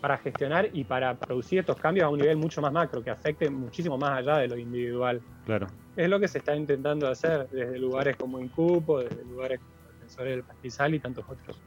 para 0.00 0.16
gestionar 0.18 0.68
y 0.72 0.84
para 0.84 1.14
producir 1.14 1.58
estos 1.58 1.76
cambios 1.76 2.04
a 2.04 2.08
un 2.08 2.18
nivel 2.18 2.36
mucho 2.36 2.60
más 2.60 2.72
macro, 2.72 3.02
que 3.02 3.10
afecte 3.10 3.50
muchísimo 3.50 3.98
más 3.98 4.18
allá 4.18 4.38
de 4.38 4.48
lo 4.48 4.56
individual. 4.56 5.20
Claro. 5.44 5.66
Es 5.96 6.08
lo 6.08 6.20
que 6.20 6.28
se 6.28 6.38
está 6.38 6.54
intentando 6.54 7.08
hacer 7.08 7.48
desde 7.50 7.78
lugares 7.78 8.16
como 8.16 8.38
Incupo, 8.38 9.00
desde 9.00 9.24
lugares 9.24 9.58
como 9.58 9.92
Defensores 9.92 10.36
del 10.36 10.44
Pastizal 10.44 10.94
y 10.94 11.00
tantos 11.00 11.24
otros. 11.28 11.60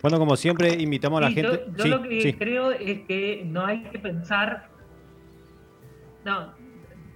Bueno, 0.00 0.18
como 0.18 0.36
siempre, 0.36 0.70
invitamos 0.80 1.18
a 1.18 1.22
la 1.22 1.30
gente. 1.30 1.66
Yo, 1.76 1.86
lo 1.86 2.02
que 2.02 2.36
creo 2.38 2.72
es 2.72 3.02
que 3.02 3.42
no 3.46 3.64
hay 3.64 3.82
que 3.84 3.98
pensar. 3.98 4.68
No, 6.24 6.52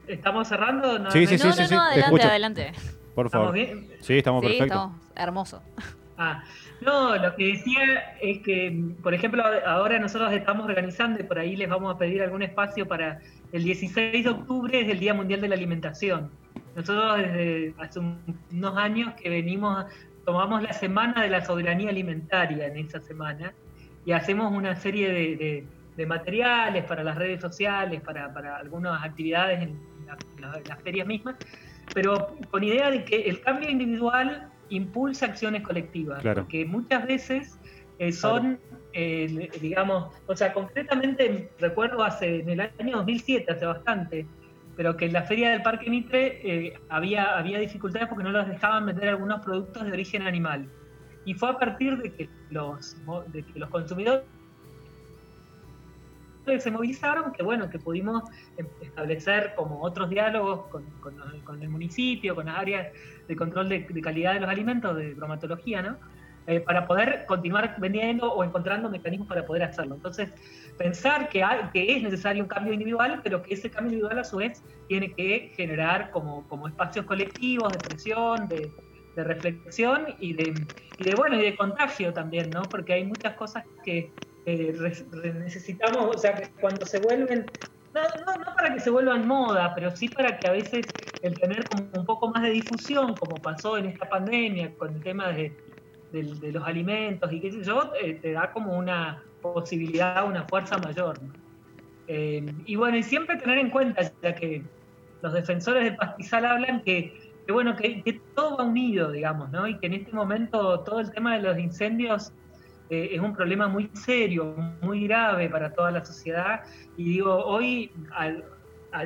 ¿estamos 0.09 0.49
cerrando? 0.49 0.99
No, 0.99 1.11
sí, 1.11 1.27
sí, 1.27 1.39
sí, 1.39 1.49
no, 1.49 1.55
no, 1.55 1.83
adelante, 1.83 2.23
adelante. 2.23 2.73
Por 3.15 3.31
favor. 3.31 3.53
bien? 3.53 3.89
Sí, 4.01 4.19
estamos 4.19 4.45
sí, 4.45 4.59
Estamos 4.59 5.01
hermoso. 5.15 5.63
Ah, 6.19 6.43
no, 6.81 7.17
lo 7.17 7.35
que 7.37 7.49
decía 7.49 8.17
es 8.21 8.39
que, 8.41 8.93
por 9.03 9.15
ejemplo, 9.15 9.43
ahora 9.67 9.99
nosotros 9.99 10.33
estamos 10.33 10.67
organizando 10.67 11.21
y 11.21 11.25
por 11.25 11.39
ahí 11.39 11.57
les 11.57 11.69
vamos 11.69 11.95
a 11.95 11.99
pedir 11.99 12.23
algún 12.23 12.43
espacio 12.43 12.87
para 12.87 13.21
el 13.53 13.65
16 13.65 14.25
de 14.25 14.31
octubre, 14.31 14.81
es 14.81 14.89
el 14.89 14.99
Día 14.99 15.15
Mundial 15.15 15.41
de 15.41 15.49
la 15.49 15.55
Alimentación. 15.55 16.31
Nosotros 16.75 17.19
desde 17.19 17.75
hace 17.79 18.01
unos 18.51 18.77
años 18.77 19.15
que 19.15 19.31
venimos, 19.31 19.87
tomamos 20.25 20.63
la 20.63 20.73
Semana 20.73 21.23
de 21.23 21.31
la 21.31 21.45
Soberanía 21.45 21.91
Alimentaria 21.91 22.67
en 22.67 22.77
esa 22.77 23.01
semana 23.01 23.53
y 24.05 24.13
hacemos 24.13 24.53
una 24.53 24.77
serie 24.77 25.11
de, 25.97 26.07
materiales 26.07 26.85
para 26.85 27.03
las 27.03 27.17
redes 27.17 27.41
sociales, 27.41 28.03
para, 28.03 28.57
algunas 28.57 29.03
actividades 29.03 29.63
en, 29.63 29.81
las 30.69 30.83
ferias 30.83 31.07
mismas, 31.07 31.37
pero 31.95 32.37
con 32.51 32.65
idea 32.65 32.91
de 32.91 33.05
que 33.05 33.23
el 33.23 33.41
cambio 33.41 33.71
individual 33.71 34.51
impulsa 34.69 35.27
acciones 35.27 35.63
colectivas, 35.63 36.23
porque 36.23 36.65
muchas 36.65 37.07
veces 37.07 37.59
eh, 37.99 38.13
son, 38.13 38.59
eh, 38.93 39.51
digamos, 39.61 40.15
o 40.27 40.37
sea, 40.37 40.53
concretamente 40.53 41.51
recuerdo 41.59 42.03
hace, 42.03 42.41
en 42.41 42.51
el 42.51 42.61
año 42.61 42.99
2007, 42.99 43.53
hace 43.53 43.67
bastante, 43.67 44.27
pero 44.77 44.97
que 44.97 45.07
en 45.07 45.13
la 45.15 45.23
feria 45.23 45.51
del 45.51 45.63
Parque 45.63 45.89
Mitre 45.89 46.41
eh, 46.45 46.79
había, 46.89 47.39
había 47.39 47.59
dificultades 47.59 48.09
porque 48.09 48.25
no 48.25 48.31
los 48.31 48.47
dejaban 48.47 48.87
vender 48.87 49.09
algunos 49.09 49.43
productos 49.45 49.85
de 49.85 49.93
origen 49.93 50.23
animal. 50.23 50.69
Y 51.25 51.35
fue 51.35 51.49
a 51.49 51.59
partir 51.59 51.97
de 51.97 52.13
que 52.13 52.29
los, 52.51 52.97
de 53.29 53.43
que 53.43 53.59
los 53.59 53.69
consumidores 53.71 54.23
se 56.59 56.71
movilizaron 56.71 57.33
que 57.33 57.43
bueno 57.43 57.69
que 57.69 57.79
pudimos 57.79 58.23
establecer 58.81 59.55
como 59.57 59.83
otros 59.83 60.09
diálogos 60.09 60.67
con, 60.69 61.63
el 61.63 61.69
municipio, 61.69 62.35
con 62.35 62.47
las 62.47 62.59
áreas 62.59 62.89
de 63.27 63.37
control 63.37 63.69
de, 63.69 63.87
calidad 64.03 64.35
de 64.35 64.41
los 64.41 64.51
alimentos, 64.51 64.97
de 64.97 65.15
bromatología, 65.15 65.83
¿no? 65.83 65.97
Eh, 66.49 66.61
para 66.61 66.87
poder 66.87 67.25
continuar 67.27 67.75
vendiendo 67.79 68.33
o 68.33 68.45
encontrando 68.45 68.89
mecanismos 68.89 69.27
para 69.27 69.45
poder 69.45 69.65
hacerlo. 69.65 69.97
Entonces, 69.97 70.31
pensar 70.79 71.29
que, 71.29 71.45
que 71.73 71.97
es 71.97 72.03
necesario 72.05 72.41
un 72.45 72.49
cambio 72.49 72.73
individual, 72.73 73.21
pero 73.25 73.43
que 73.43 73.55
ese 73.55 73.69
cambio 73.69 73.95
individual 73.95 74.21
a 74.21 74.25
su 74.25 74.37
vez 74.37 74.63
tiene 74.87 75.13
que 75.13 75.53
generar 75.57 76.13
como, 76.13 76.47
como 76.47 76.69
espacios 76.69 77.05
colectivos 77.05 77.73
de 77.73 77.81
presión, 77.81 78.47
de, 78.47 78.71
de 79.17 79.25
reflexión 79.25 80.07
y 80.21 80.35
de, 80.35 80.67
y 80.99 81.05
de, 81.05 81.15
bueno, 81.17 81.35
y 81.37 81.43
de 81.43 81.57
contagio 81.57 82.13
también, 82.13 82.53
¿no? 82.53 82.71
Porque 82.71 82.93
hay 82.93 83.05
muchas 83.05 83.35
cosas 83.35 83.65
que 83.83 84.13
necesitamos, 84.47 86.15
o 86.15 86.19
sea, 86.19 86.35
que 86.35 86.51
cuando 86.61 86.87
se 86.87 87.01
vuelven 87.01 87.47
no, 87.97 88.37
no, 88.37 88.55
para 88.55 88.75
que 88.75 88.81
se 88.81 88.91
vuelvan 88.91 89.27
moda, 89.27 89.75
pero 89.75 89.91
sí 89.95 90.09
para 90.09 90.39
que 90.39 90.47
a 90.47 90.53
veces 90.53 90.95
el 91.23 91.39
tener 91.41 91.67
como 91.67 91.89
un 91.93 92.05
poco 92.05 92.29
más 92.29 92.43
de 92.43 92.51
difusión, 92.51 93.17
como 93.17 93.37
pasó 93.37 93.79
en 93.79 93.87
esta 93.87 94.09
pandemia 94.09 94.75
con 94.75 94.95
el 94.95 95.03
tema 95.03 95.29
de, 95.29 95.53
los 96.13 96.65
alimentos 96.65 97.31
y 97.33 97.41
qué 97.41 97.53
sé 97.53 97.63
yo, 97.63 97.93
eh, 98.01 98.15
te 98.15 98.33
da 98.33 98.53
como 98.53 98.77
una 98.77 99.23
posibilidad, 99.43 100.27
una 100.27 100.45
fuerza 100.45 100.79
mayor. 100.79 101.19
Eh, 102.07 102.47
y 102.65 102.77
bueno, 102.77 102.97
y 102.97 103.03
siempre 103.03 103.37
tener 103.37 103.59
en 103.59 103.71
cuenta, 103.71 104.11
ya 104.23 104.35
que 104.35 104.63
los 105.23 105.33
defensores 105.33 105.85
del 105.85 105.97
pastizal 105.97 106.47
hablan 106.47 106.83
que, 106.83 107.35
bueno, 107.49 107.77
que, 107.77 108.03
que, 108.03 108.21
todo 108.35 108.57
va 108.57 108.65
unido, 108.65 109.11
digamos, 109.11 109.51
¿no? 109.51 109.67
Y 109.67 109.79
que 109.79 109.87
en 109.87 109.95
este 109.95 110.13
momento 110.13 110.81
todo 110.81 111.01
el 111.01 111.11
tema 111.11 111.37
de 111.37 111.43
los 111.43 111.59
incendios 111.59 112.33
eh, 112.91 113.11
es 113.13 113.21
un 113.21 113.35
problema 113.35 113.69
muy 113.69 113.91
serio, 113.95 114.55
muy 114.81 115.07
grave 115.07 115.49
para 115.49 115.73
toda 115.73 115.91
la 115.91 116.05
sociedad. 116.05 116.63
Y 116.97 117.05
digo, 117.05 117.35
hoy, 117.45 117.91
al, 118.13 118.45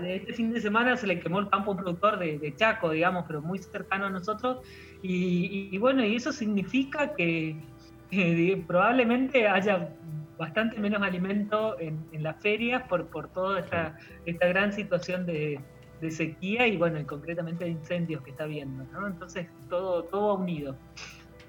este 0.05 0.33
fin 0.35 0.53
de 0.53 0.61
semana 0.61 0.97
se 0.97 1.07
le 1.07 1.19
quemó 1.19 1.41
el 1.41 1.49
campo 1.49 1.71
a 1.71 1.75
un 1.75 1.81
productor 1.81 2.19
de, 2.19 2.55
Chaco, 2.57 2.91
digamos, 2.91 3.25
pero 3.27 3.41
muy 3.41 3.59
cercano 3.59 4.07
a 4.07 4.11
nosotros. 4.11 4.59
Y, 5.03 5.77
bueno, 5.79 6.05
y 6.05 6.17
eso 6.17 6.33
significa 6.33 7.15
que, 7.15 7.57
probablemente 8.67 9.47
haya 9.47 9.89
bastante 10.37 10.79
menos 10.81 11.01
alimento 11.03 11.79
en, 11.79 12.05
las 12.23 12.37
ferias 12.43 12.83
por, 12.89 13.07
por 13.07 13.29
toda 13.29 13.61
esta, 13.61 13.97
esta 14.27 14.47
gran 14.47 14.73
situación 14.73 15.27
de, 15.27 15.61
sequía 16.09 16.67
y 16.67 16.79
bueno, 16.79 16.99
y 16.99 17.05
concretamente 17.05 17.65
de 17.65 17.73
incendios 17.73 18.23
que 18.23 18.31
está 18.31 18.47
viendo, 18.47 18.85
¿no? 18.93 19.07
Entonces 19.07 19.49
todo, 19.69 20.05
todo 20.05 20.37
unido. 20.37 20.75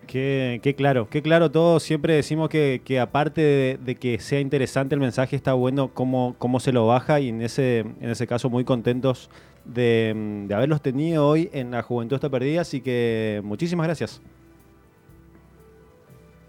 Qué, 0.07 0.75
claro, 0.77 1.07
qué 1.09 1.21
claro 1.21 1.51
todo. 1.51 1.79
Siempre 1.79 2.13
decimos 2.13 2.49
que, 2.49 2.99
aparte 3.01 3.77
de, 3.81 3.95
que 3.95 4.19
sea 4.19 4.39
interesante 4.39 4.95
el 4.95 5.01
mensaje, 5.01 5.35
está 5.35 5.53
bueno 5.53 5.89
cómo, 5.93 6.35
cómo 6.37 6.59
se 6.59 6.71
lo 6.71 6.87
baja 6.87 7.19
y 7.19 7.29
en 7.29 7.41
ese, 7.41 7.79
en 7.79 8.09
ese 8.09 8.27
caso 8.27 8.49
muy 8.49 8.65
contentos 8.65 9.29
de, 9.65 10.47
haberlos 10.53 10.81
tenido 10.81 11.27
hoy 11.27 11.49
en 11.53 11.71
la 11.71 11.81
Juventud 11.81 12.15
está 12.15 12.29
perdida. 12.29 12.61
Así 12.61 12.81
que 12.81 13.41
muchísimas 13.43 13.85
gracias. 13.87 14.21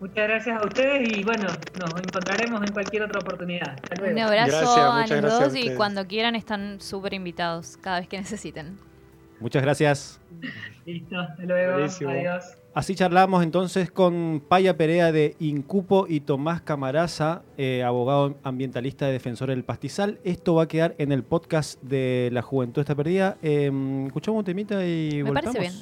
Muchas 0.00 0.26
gracias 0.26 0.60
a 0.60 0.66
ustedes 0.66 1.16
y 1.16 1.22
bueno, 1.22 1.44
nos 1.78 1.90
encontraremos 1.90 2.60
en 2.62 2.72
cualquier 2.72 3.04
otra 3.04 3.20
oportunidad. 3.20 3.78
Un 4.02 4.18
abrazo 4.18 4.74
a 4.76 5.06
los 5.06 5.40
dos 5.40 5.54
y 5.54 5.76
cuando 5.76 6.04
quieran 6.08 6.34
están 6.34 6.80
súper 6.80 7.14
invitados 7.14 7.78
cada 7.80 8.00
vez 8.00 8.08
que 8.08 8.18
necesiten. 8.18 8.76
Muchas 9.42 9.62
gracias. 9.62 10.20
Listo, 10.86 11.18
hasta 11.18 11.42
luego. 11.42 11.74
Adiós. 11.74 12.56
Así 12.74 12.94
charlamos 12.94 13.42
entonces 13.42 13.90
con 13.90 14.42
Paya 14.48 14.78
Perea 14.78 15.12
de 15.12 15.36
Incupo 15.40 16.06
y 16.08 16.20
Tomás 16.20 16.62
Camaraza, 16.62 17.42
eh, 17.58 17.82
abogado 17.82 18.38
ambientalista 18.42 19.04
de 19.06 19.12
Defensor 19.12 19.50
del 19.50 19.62
Pastizal. 19.62 20.20
Esto 20.24 20.54
va 20.54 20.62
a 20.62 20.68
quedar 20.68 20.94
en 20.96 21.12
el 21.12 21.22
podcast 21.22 21.82
de 21.82 22.30
La 22.32 22.40
Juventud 22.40 22.80
está 22.80 22.94
perdida. 22.94 23.36
Em, 23.42 24.06
escuchamos 24.06 24.38
un 24.38 24.44
temita 24.46 24.86
y 24.86 25.16
Me 25.16 25.24
volvamos. 25.24 25.54
parece 25.54 25.60
bien. 25.60 25.72